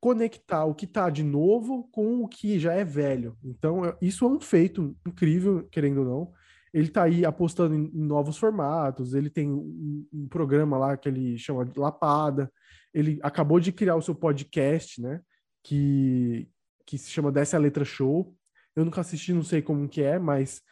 [0.00, 3.36] conectar o que está de novo com o que já é velho.
[3.42, 6.32] Então, é, isso é um feito incrível, querendo ou não.
[6.72, 11.08] Ele está aí apostando em, em, novos formatos, ele tem um, um, programa lá que
[11.08, 12.50] ele chama de Lapada,
[12.94, 15.20] ele acabou de criar o seu podcast, né,
[15.62, 16.48] que,
[16.86, 18.34] que se chama Desce a Letra Show.
[18.74, 20.62] Eu nunca assisti, não sei como que é, mas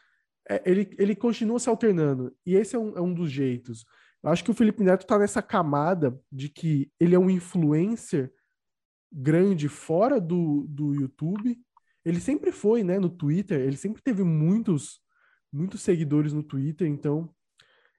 [0.49, 3.85] é, ele, ele continua se alternando, e esse é um, é um dos jeitos.
[4.23, 8.33] Eu acho que o Felipe Neto está nessa camada de que ele é um influencer
[9.13, 11.59] grande fora do, do YouTube.
[12.05, 15.01] Ele sempre foi, né, no Twitter, ele sempre teve muitos,
[15.53, 17.29] muitos seguidores no Twitter, então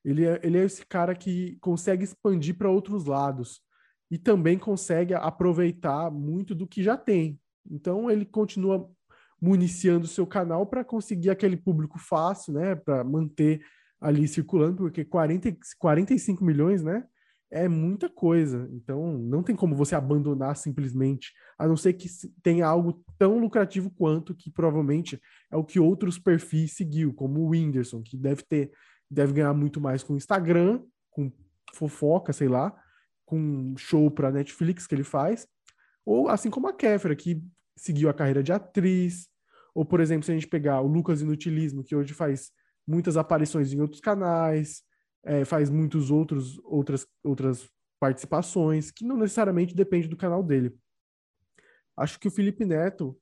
[0.04, 3.62] ele é, ele é esse cara que consegue expandir para outros lados
[4.10, 7.39] e também consegue aproveitar muito do que já tem.
[7.70, 8.89] Então ele continua
[9.39, 13.62] municiando o seu canal para conseguir aquele público fácil, né, para manter
[13.99, 17.06] ali circulando, porque 40, 45 milhões, né,
[17.52, 18.70] é muita coisa.
[18.72, 22.08] Então, não tem como você abandonar simplesmente, a não ser que
[22.41, 25.22] tenha algo tão lucrativo quanto que provavelmente
[25.52, 28.72] é o que outros perfis seguiu, como o Whindersson, que deve ter,
[29.10, 31.32] deve ganhar muito mais com Instagram, com
[31.74, 32.74] fofoca, sei lá,
[33.26, 35.47] com show para Netflix que ele faz,
[36.06, 37.43] ou assim como a Kéfera, que
[37.76, 39.30] seguiu a carreira de atriz,
[39.74, 42.52] ou, por exemplo, se a gente pegar o Lucas Inutilismo, que hoje faz
[42.88, 44.84] muitas aparições em outros canais,
[45.24, 47.70] é, faz muitos outros outras outras
[48.00, 50.76] participações que não necessariamente depende do canal dele.
[51.96, 53.18] Acho que o Felipe Neto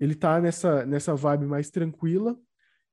[0.00, 2.38] ele tá nessa nessa vibe mais tranquila.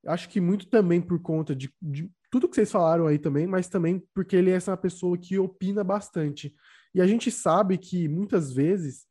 [0.06, 3.68] Acho que muito também por conta de, de tudo que vocês falaram aí também, mas
[3.68, 6.54] também porque ele é essa pessoa que opina bastante.
[6.94, 9.06] E a gente sabe que muitas vezes,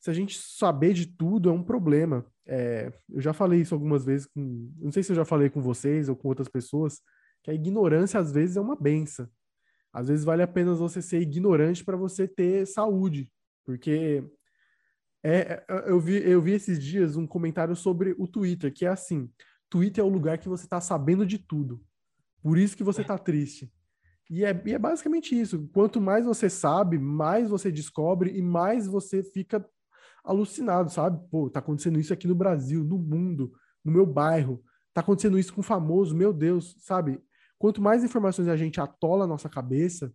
[0.00, 2.24] se a gente saber de tudo, é um problema.
[2.46, 5.60] É, eu já falei isso algumas vezes, com, não sei se eu já falei com
[5.60, 7.00] vocês ou com outras pessoas,
[7.42, 9.28] que a ignorância às vezes é uma benção.
[9.92, 13.30] Às vezes vale a pena você ser ignorante para você ter saúde,
[13.64, 14.24] porque
[15.22, 18.88] é, é, eu, vi, eu vi esses dias um comentário sobre o Twitter, que é
[18.88, 19.30] assim:
[19.68, 21.84] Twitter é o lugar que você está sabendo de tudo.
[22.42, 23.72] Por isso que você está triste.
[24.28, 25.68] E é, e é basicamente isso.
[25.72, 29.64] Quanto mais você sabe, mais você descobre e mais você fica
[30.24, 31.20] alucinado, sabe?
[31.30, 33.52] Pô, tá acontecendo isso aqui no Brasil, no mundo,
[33.84, 34.62] no meu bairro.
[34.92, 37.20] Tá acontecendo isso com um famoso, meu Deus, sabe?
[37.62, 40.12] Quanto mais informações a gente atola a nossa cabeça,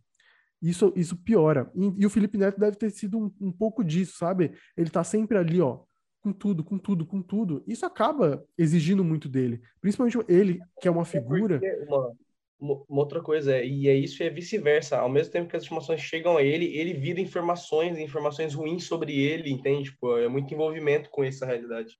[0.62, 1.72] isso, isso piora.
[1.74, 4.52] E, e o Felipe Neto deve ter sido um, um, pouco disso, sabe?
[4.76, 5.80] Ele tá sempre ali, ó,
[6.20, 7.64] com tudo, com tudo, com tudo.
[7.66, 9.62] Isso acaba exigindo muito dele.
[9.80, 11.62] Principalmente ele, que é uma figura.
[11.88, 12.12] Uma,
[12.60, 14.98] uma, outra coisa, é, e é isso é vice-versa.
[14.98, 19.18] Ao mesmo tempo que as informações chegam a ele, ele vira informações, informações ruins sobre
[19.18, 19.92] ele, entende?
[19.92, 21.98] Tipo, é muito envolvimento com essa realidade.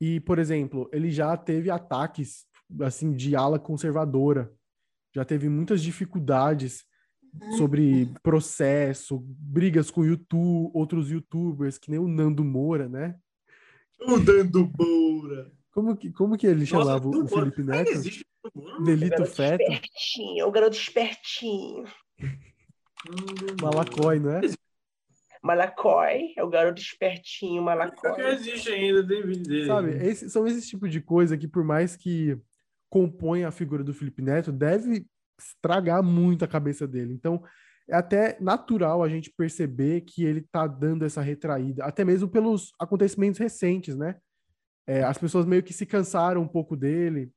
[0.00, 2.46] E, por exemplo, ele já teve ataques
[2.80, 4.52] assim de ala conservadora.
[5.14, 6.84] Já teve muitas dificuldades
[7.34, 7.52] uhum.
[7.52, 13.16] sobre processo, brigas com YouTube, outros youtubers, que nem o Nando Moura, né?
[14.00, 15.50] O Nando Moura.
[15.70, 17.90] Como que, como que ele chamava Nossa, o Felipe Neto?
[17.90, 18.26] Existe
[18.84, 19.60] Delito feto.
[19.60, 21.84] Espertinho, é o garoto espertinho.
[23.60, 24.40] Malacói, não é?
[25.42, 28.14] Malacói, é o garoto espertinho, Malacói.
[28.14, 29.66] Que existe ainda, dele.
[29.66, 32.38] Sabe, esse, são esses tipos de coisa que, por mais que
[32.88, 35.06] compõe a figura do Felipe Neto, deve
[35.38, 37.12] estragar muito a cabeça dele.
[37.14, 37.42] Então,
[37.88, 42.72] é até natural a gente perceber que ele tá dando essa retraída, até mesmo pelos
[42.78, 44.16] acontecimentos recentes, né?
[44.86, 47.30] É, as pessoas meio que se cansaram um pouco dele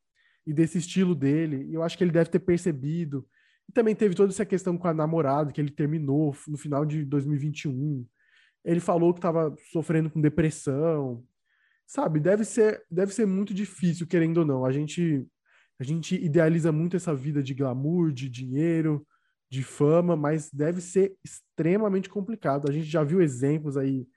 [0.45, 3.27] e desse estilo dele, e eu acho que ele deve ter percebido.
[3.69, 7.05] E também teve toda essa questão com a namorada, que ele terminou no final de
[7.05, 8.05] 2021.
[8.63, 11.23] Ele falou que estava sofrendo com depressão.
[11.85, 14.65] Sabe, deve ser, deve ser muito difícil, querendo ou não.
[14.65, 15.27] A gente
[15.81, 19.03] a gente idealiza muito essa vida de glamour, de dinheiro,
[19.49, 22.69] de fama, mas deve ser extremamente complicado.
[22.69, 24.07] A gente já viu exemplos aí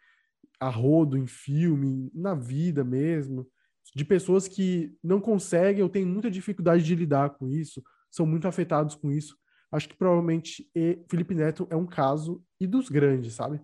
[0.60, 3.50] a rodo em filme, na vida mesmo,
[3.94, 8.46] de pessoas que não conseguem ou têm muita dificuldade de lidar com isso, são muito
[8.46, 9.34] afetados com isso.
[9.72, 10.70] Acho que provavelmente
[11.08, 13.58] Felipe Neto é um caso e dos grandes, sabe?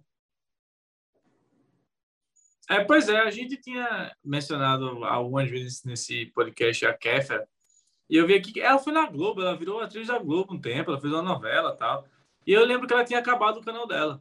[2.67, 7.47] É, pois é, a gente tinha mencionado algumas vezes nesse podcast a Kéfera,
[8.11, 10.61] e eu vi aqui que ela foi na Globo, ela virou atriz da Globo um
[10.61, 12.05] tempo, ela fez uma novela tal.
[12.45, 14.21] E eu lembro que ela tinha acabado o canal dela.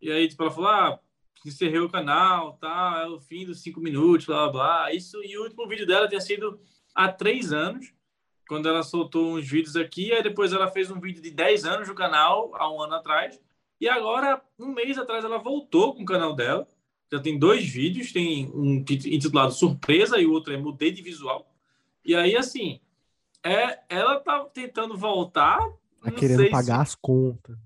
[0.00, 0.98] E aí, tipo, ela falou, ah,
[1.44, 4.92] encerrei o canal, tá, é o fim dos cinco minutos, blá, blá.
[4.94, 6.58] Isso, e o último vídeo dela tinha sido
[6.94, 7.92] há três anos,
[8.48, 11.86] quando ela soltou uns vídeos aqui, aí depois ela fez um vídeo de dez anos
[11.86, 13.38] no canal, há um ano atrás,
[13.78, 16.66] e agora, um mês atrás, ela voltou com o canal dela,
[17.12, 21.46] já tem dois vídeos, tem um intitulado Surpresa e o outro é Mudei de Visual.
[22.04, 22.80] E aí, assim,
[23.44, 25.58] é, ela tá tentando voltar.
[26.02, 26.92] Tá querendo pagar se...
[26.92, 27.56] as contas.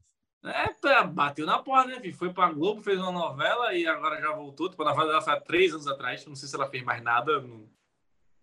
[0.44, 2.16] É, tá, bateu na porta, né, filho?
[2.16, 4.68] Foi pra Globo, fez uma novela e agora já voltou.
[4.68, 6.26] Tipo, a novela dela foi há três anos atrás.
[6.26, 7.40] Não sei se ela fez mais nada.
[7.40, 7.68] Não...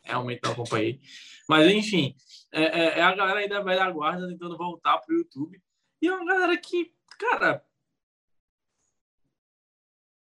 [0.01, 1.01] Realmente não acompanhei.
[1.47, 2.15] Mas, enfim,
[2.51, 5.61] é, é, é, a galera aí da velha guarda tentando voltar pro YouTube.
[6.01, 7.63] E é uma galera que, cara.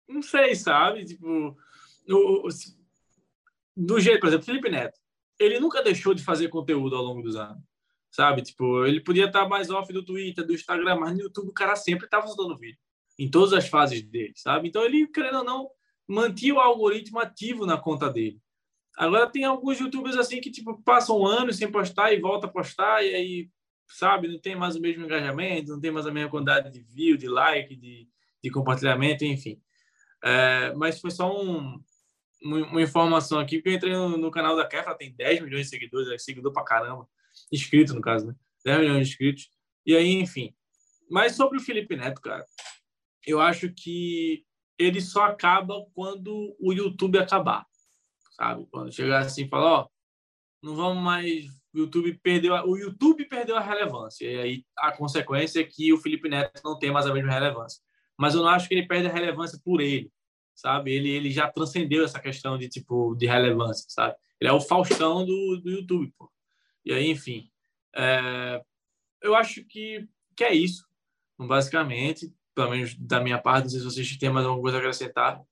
[0.08, 1.04] Não sei, sabe?
[1.04, 1.56] Tipo.
[2.08, 2.48] O, o,
[3.76, 4.98] do jeito, por exemplo, Felipe Neto
[5.38, 7.62] ele nunca deixou de fazer conteúdo ao longo dos anos,
[8.10, 8.42] sabe?
[8.42, 11.76] Tipo, ele podia estar mais off do Twitter, do Instagram, mas no YouTube o cara
[11.76, 12.78] sempre estava soltando vídeo,
[13.18, 14.68] em todas as fases dele, sabe?
[14.68, 15.68] Então ele, querendo ou não,
[16.08, 18.40] mantinha o algoritmo ativo na conta dele.
[18.96, 23.04] Agora tem alguns youtubers assim que, tipo, passam anos sem postar e volta a postar
[23.04, 23.50] e aí,
[23.88, 27.16] sabe, não tem mais o mesmo engajamento, não tem mais a mesma quantidade de view,
[27.16, 28.08] de like, de,
[28.42, 29.60] de compartilhamento, enfim.
[30.24, 31.78] É, mas foi só um,
[32.46, 35.70] uma informação aqui, porque eu entrei no, no canal da Kefra, tem 10 milhões de
[35.70, 37.08] seguidores, é seguidor pra caramba.
[37.52, 38.34] Inscrito, no caso, né?
[38.64, 39.50] 10 milhões de inscritos.
[39.84, 40.54] E aí, enfim.
[41.10, 42.44] Mas sobre o Felipe Neto, cara,
[43.26, 44.44] eu acho que
[44.78, 47.66] ele só acaba quando o YouTube acabar,
[48.32, 48.66] sabe?
[48.70, 49.88] Quando chegar assim e falar, ó,
[50.62, 51.46] não vamos mais.
[51.74, 54.26] YouTube perdeu a, o YouTube perdeu a relevância.
[54.26, 57.80] E aí a consequência é que o Felipe Neto não tem mais a mesma relevância.
[58.18, 60.10] Mas eu não acho que ele perde a relevância por ele,
[60.56, 60.92] sabe?
[60.92, 64.16] Ele, ele já transcendeu essa questão de tipo de relevância, sabe?
[64.40, 66.30] Ele é o Faustão do, do YouTube, pô.
[66.84, 67.50] E aí, enfim.
[67.94, 68.62] É,
[69.22, 70.84] eu acho que, que é isso,
[71.38, 72.32] basicamente.
[72.54, 75.42] Pelo menos da minha parte, não sei se vocês têm mais alguma coisa a acrescentar.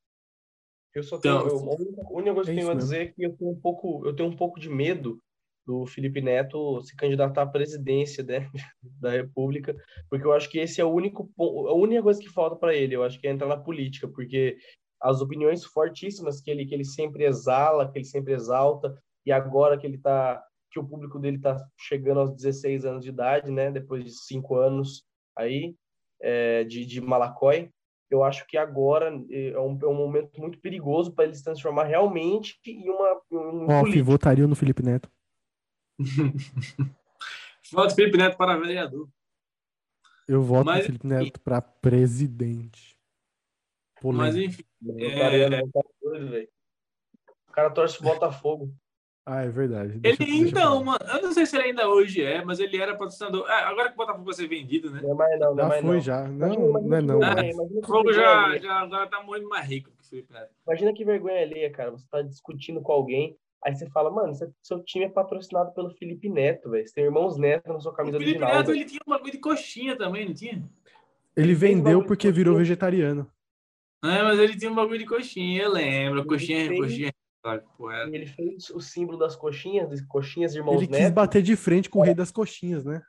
[0.94, 1.58] Eu só tenho, então, eu,
[2.06, 4.14] a única coisa que eu tenho a dizer é que eu tenho um pouco, eu
[4.14, 5.20] tenho um pouco de medo
[5.66, 8.48] do Felipe Neto se candidatar à presidência né,
[9.00, 9.74] da República,
[10.08, 12.94] porque eu acho que esse é o único a única coisa que falta para ele,
[12.94, 14.56] eu acho que é entrar na política, porque
[15.04, 18.96] as opiniões fortíssimas que ele que ele sempre exala, que ele sempre exalta,
[19.26, 23.10] e agora que ele tá que o público dele está chegando aos 16 anos de
[23.10, 25.04] idade, né, depois de cinco anos
[25.36, 25.76] aí
[26.20, 27.70] é, de, de Malacói,
[28.10, 31.44] eu acho que agora é, é um, é um momento muito perigoso para ele se
[31.44, 33.20] transformar realmente em uma.
[33.30, 35.10] Um Off, votaria no Felipe Neto.
[37.72, 39.08] Voto Felipe Neto para vereador.
[40.28, 42.93] Eu voto Mas, no Felipe Neto para presidente.
[44.04, 44.26] Polêmico.
[44.26, 44.62] Mas enfim.
[44.98, 45.62] É...
[47.48, 48.70] O cara torce o Botafogo.
[49.24, 49.98] Ah, é verdade.
[49.98, 52.76] Deixa, ele, deixa então, mano, eu não sei se ele ainda hoje é, mas ele
[52.76, 53.48] era patrocinador.
[53.48, 55.00] É, agora que o Botafogo vai ser vendido, né?
[55.00, 56.00] Não é mais não, não é mais foi não.
[56.02, 56.28] já.
[56.28, 56.48] Não,
[56.82, 57.16] não é não.
[57.16, 60.50] O Botafogo já, já agora tá muito mais rico que o Felipe Neto.
[60.66, 61.90] Imagina que vergonha alheia, cara.
[61.92, 66.28] Você tá discutindo com alguém, aí você fala, mano, seu time é patrocinado pelo Felipe
[66.28, 66.86] Neto, velho.
[66.86, 68.58] Você tem irmãos Neto na sua camisa o Felipe original.
[68.58, 68.76] Neto, véio.
[68.76, 70.62] ele tinha um bagulho de coxinha também, não tinha?
[71.34, 73.26] Ele vendeu porque virou vegetariano.
[74.04, 76.26] É, mas ele tinha um bagulho de coxinha, eu lembro.
[76.26, 77.12] Coxinha, coxinha
[78.10, 81.90] ele fez o símbolo das coxinhas, das coxinhas de irmãos Ele quis bater de frente
[81.90, 83.02] com o rei das coxinhas, né?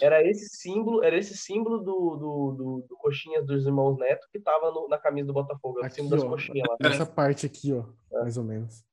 [0.00, 4.38] Era esse símbolo, era esse símbolo do, do, do, do coxinhas dos irmãos Neto que
[4.38, 5.80] tava no, na camisa do Botafogo.
[5.80, 6.76] Aqui, o símbolo ó, das coxinhas lá.
[6.88, 8.20] Essa parte aqui, ó, é.
[8.20, 8.84] mais ou menos.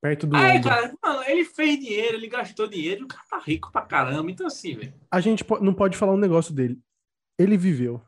[0.00, 0.36] Perto do.
[0.36, 4.30] Ai, cara, mano, ele fez dinheiro, ele gastou dinheiro, o cara tá rico pra caramba.
[4.30, 4.94] Então, assim, velho.
[5.10, 6.80] A gente não pode falar um negócio dele.
[7.38, 8.00] Ele viveu.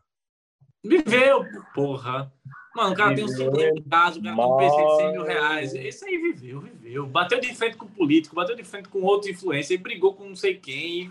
[0.84, 2.32] Viveu, porra.
[2.74, 4.96] Mano, o cara viveu, tem um cinema em casa, o cara tem um PC de
[4.96, 5.74] 100 mil reais.
[5.74, 7.06] Esse aí viveu, viveu.
[7.06, 10.28] Bateu de frente com o político, bateu de frente com outro influência, e brigou com
[10.28, 11.10] não sei quem.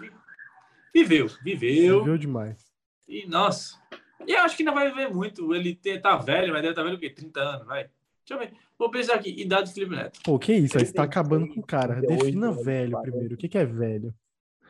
[0.93, 1.99] Viveu, viveu.
[1.99, 2.65] Viveu demais.
[3.07, 3.77] E, nossa.
[4.25, 5.53] E eu acho que ainda vai viver muito.
[5.53, 7.09] Ele tá velho, mas deve estar tá velho o quê?
[7.09, 7.89] 30 anos, vai.
[8.25, 8.53] Deixa eu ver.
[8.77, 10.19] Vou pensar aqui, idade do Felipe Neto.
[10.23, 10.77] Pô, que isso?
[10.77, 12.01] Aí você tá acabando com o cara.
[12.01, 13.35] Defina velho primeiro.
[13.35, 14.13] O que, que é velho?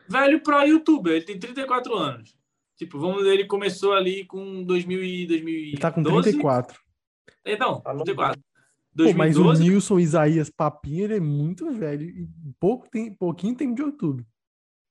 [0.08, 2.37] Velho pro youtuber, ele tem 34 anos.
[2.78, 5.68] Tipo, vamos ver, ele começou ali com 2000 e 2012.
[5.70, 6.80] Ele tá com 34.
[7.44, 8.40] Então, 34.
[8.96, 13.74] Pô, mas o Nilson Isaías Papinha, ele é muito velho e pouco tem, pouquinho tempo
[13.74, 14.24] de YouTube.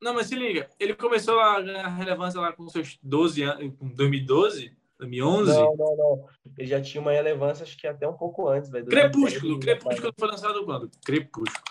[0.02, 3.88] Não, mas se liga, ele começou a ganhar relevância lá com seus 12 anos, com
[3.88, 5.52] 2012, 2011.
[5.52, 6.26] Não, não, não.
[6.58, 8.86] Ele já tinha uma relevância, acho que até um pouco antes, velho.
[8.86, 10.92] Crepúsculo, Crepúsculo foi lançado quando?
[11.06, 11.68] Crepúsculo.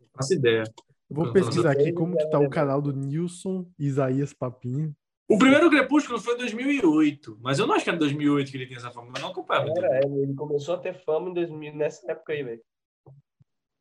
[0.00, 0.64] Não faço ideia.
[1.08, 4.94] Vou pesquisar aqui como que tá o canal do Nilson Isaías Papinha.
[5.28, 8.66] O primeiro Crepúsculo foi em 2008, mas eu não acho que era 2008 que ele
[8.66, 9.72] tinha essa fama, mas não acompanhava.
[9.76, 12.62] Era, ele começou a ter fama em 2000, nessa época aí, velho.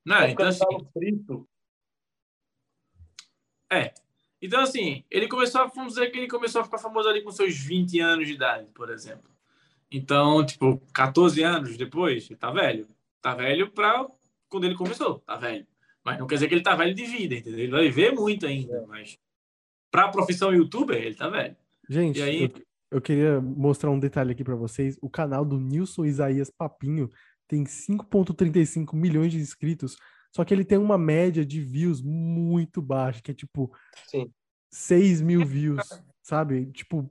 [0.04, 0.66] Não, então assim...
[0.92, 1.48] Frito.
[3.72, 3.94] É.
[4.42, 7.32] Então, assim, ele começou a, vamos dizer que ele começou a ficar famoso ali com
[7.32, 9.32] seus 20 anos de idade, por exemplo.
[9.92, 12.88] Então, tipo, 14 anos depois, ele tá velho.
[13.22, 14.08] Tá velho pra
[14.50, 15.66] quando ele começou, tá velho.
[16.06, 17.60] Mas não quer dizer que ele tá velho de vida, entendeu?
[17.60, 18.86] Ele vai viver muito ainda, é.
[18.86, 19.18] mas
[19.92, 21.56] para a profissão youtuber, ele tá velho.
[21.90, 22.44] Gente, aí...
[22.44, 22.52] eu,
[22.92, 24.98] eu, queria mostrar um detalhe aqui para vocês.
[25.02, 27.10] O canal do Nilson Isaías Papinho
[27.48, 29.98] tem 5.35 milhões de inscritos,
[30.32, 33.74] só que ele tem uma média de views muito baixa, que é tipo
[34.08, 34.32] Sim.
[34.72, 35.88] 6 mil views,
[36.22, 36.68] sabe?
[36.72, 37.10] Tipo,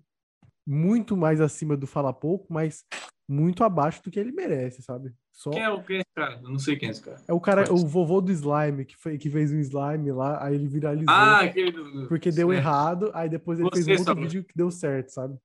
[0.66, 2.84] muito mais acima do Fala Pouco, mas
[3.28, 5.12] muito abaixo do que ele merece, sabe?
[5.32, 5.50] Só...
[5.50, 6.40] Quem é o quem é esse cara?
[6.42, 7.16] Eu não sei quem é esse cara.
[7.26, 10.54] É o cara, o vovô do slime, que, foi, que fez um slime lá, aí
[10.54, 11.12] ele viralizou.
[11.12, 12.06] Ah, aquele do...
[12.06, 12.56] Porque deu é.
[12.56, 14.20] errado, aí depois ele Você fez um outro sabe.
[14.20, 15.38] vídeo que deu certo, sabe?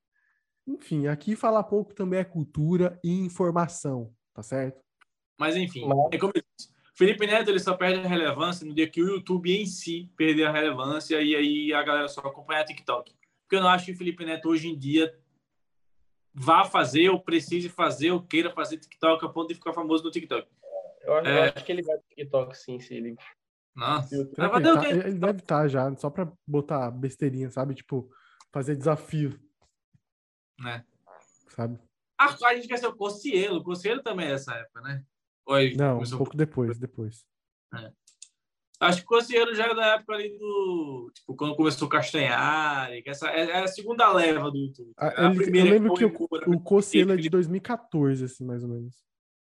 [0.67, 4.81] Enfim, aqui Fala Pouco também é cultura e informação, tá certo?
[5.37, 6.69] Mas enfim, é como eu disse.
[6.93, 10.43] Felipe Neto ele só perde a relevância no dia que o YouTube em si perder
[10.43, 13.15] a relevância e aí a galera só acompanha a TikTok.
[13.43, 15.11] Porque eu não acho que o Felipe Neto hoje em dia
[16.39, 20.11] vá fazer, ou precise fazer, ou queira fazer TikTok a ponto de ficar famoso no
[20.11, 20.47] TikTok.
[21.01, 21.37] Eu acho, é...
[21.37, 23.17] eu acho que ele vai pro TikTok sim, se ele.
[23.75, 24.15] Nossa.
[24.15, 27.75] Ele, tá, ele deve estar tá já, só pra botar besteirinha, sabe?
[27.75, 28.09] Tipo,
[28.53, 29.37] fazer desafio.
[30.57, 30.85] Né?
[31.49, 31.77] Sabe?
[32.17, 33.57] Ah, a gente quer ser o Cossielo.
[33.57, 35.03] O Cossielo também é essa época, né?
[35.45, 37.25] Oi, Não, um pouco depois, depois.
[37.73, 37.91] É.
[38.79, 41.11] Acho que o Cossielo já é da época ali do.
[41.13, 44.93] Tipo, quando começou o Castanhari, que essa é, é a segunda leva do YouTube.
[44.97, 46.13] Ah, ele, eu lembro que, o,
[46.47, 48.95] o Cossielo é de 2014, assim, mais ou menos.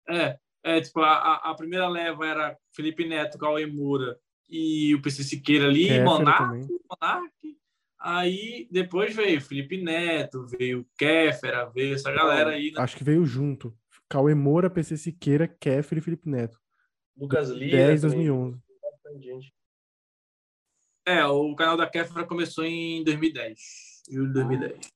[0.09, 0.39] É.
[0.65, 4.19] É, tipo, a, a primeira leva era Felipe Neto, Cauê Moura
[4.49, 6.67] e o PC Siqueira ali, Kéfera Monark, também.
[6.91, 7.57] Monark.
[8.01, 12.73] Aí depois veio Felipe Neto, veio Kéfera, veio essa galera aí.
[12.73, 12.81] Né?
[12.81, 13.77] Acho que veio junto.
[14.09, 16.59] Cauê Moura, PC Siqueira, Kéfera e Felipe Neto.
[17.17, 17.77] Lucas Lira.
[17.77, 18.66] 10, também, 2011.
[19.23, 19.53] Gente.
[21.07, 24.03] É, o canal da Kéfera começou em 2010.
[24.11, 24.93] Julho de 2010.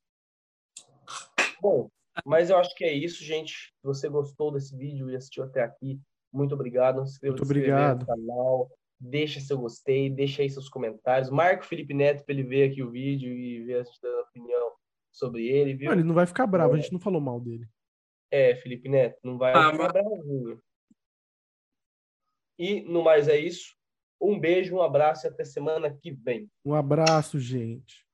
[1.61, 1.89] Bom,
[2.25, 3.53] mas eu acho que é isso, gente.
[3.53, 6.01] Se você gostou desse vídeo e assistiu até aqui,
[6.33, 7.05] muito obrigado.
[7.07, 8.01] Se inscreva Muito obrigado.
[8.01, 11.31] no canal, deixa seu gostei, deixa aí seus comentários.
[11.31, 14.73] Marca o Felipe Neto para ele ver aqui o vídeo e ver a sua opinião
[15.12, 15.87] sobre ele, viu?
[15.91, 17.68] Não, ele não vai ficar bravo, a gente não falou mal dele.
[18.33, 20.62] É, Felipe Neto, não vai Ah, ficar mas- bravozinho.
[22.59, 23.75] E no mais é isso.
[24.21, 26.49] Um beijo, um abraço e até semana que vem.
[26.64, 28.09] Um abraço, gente.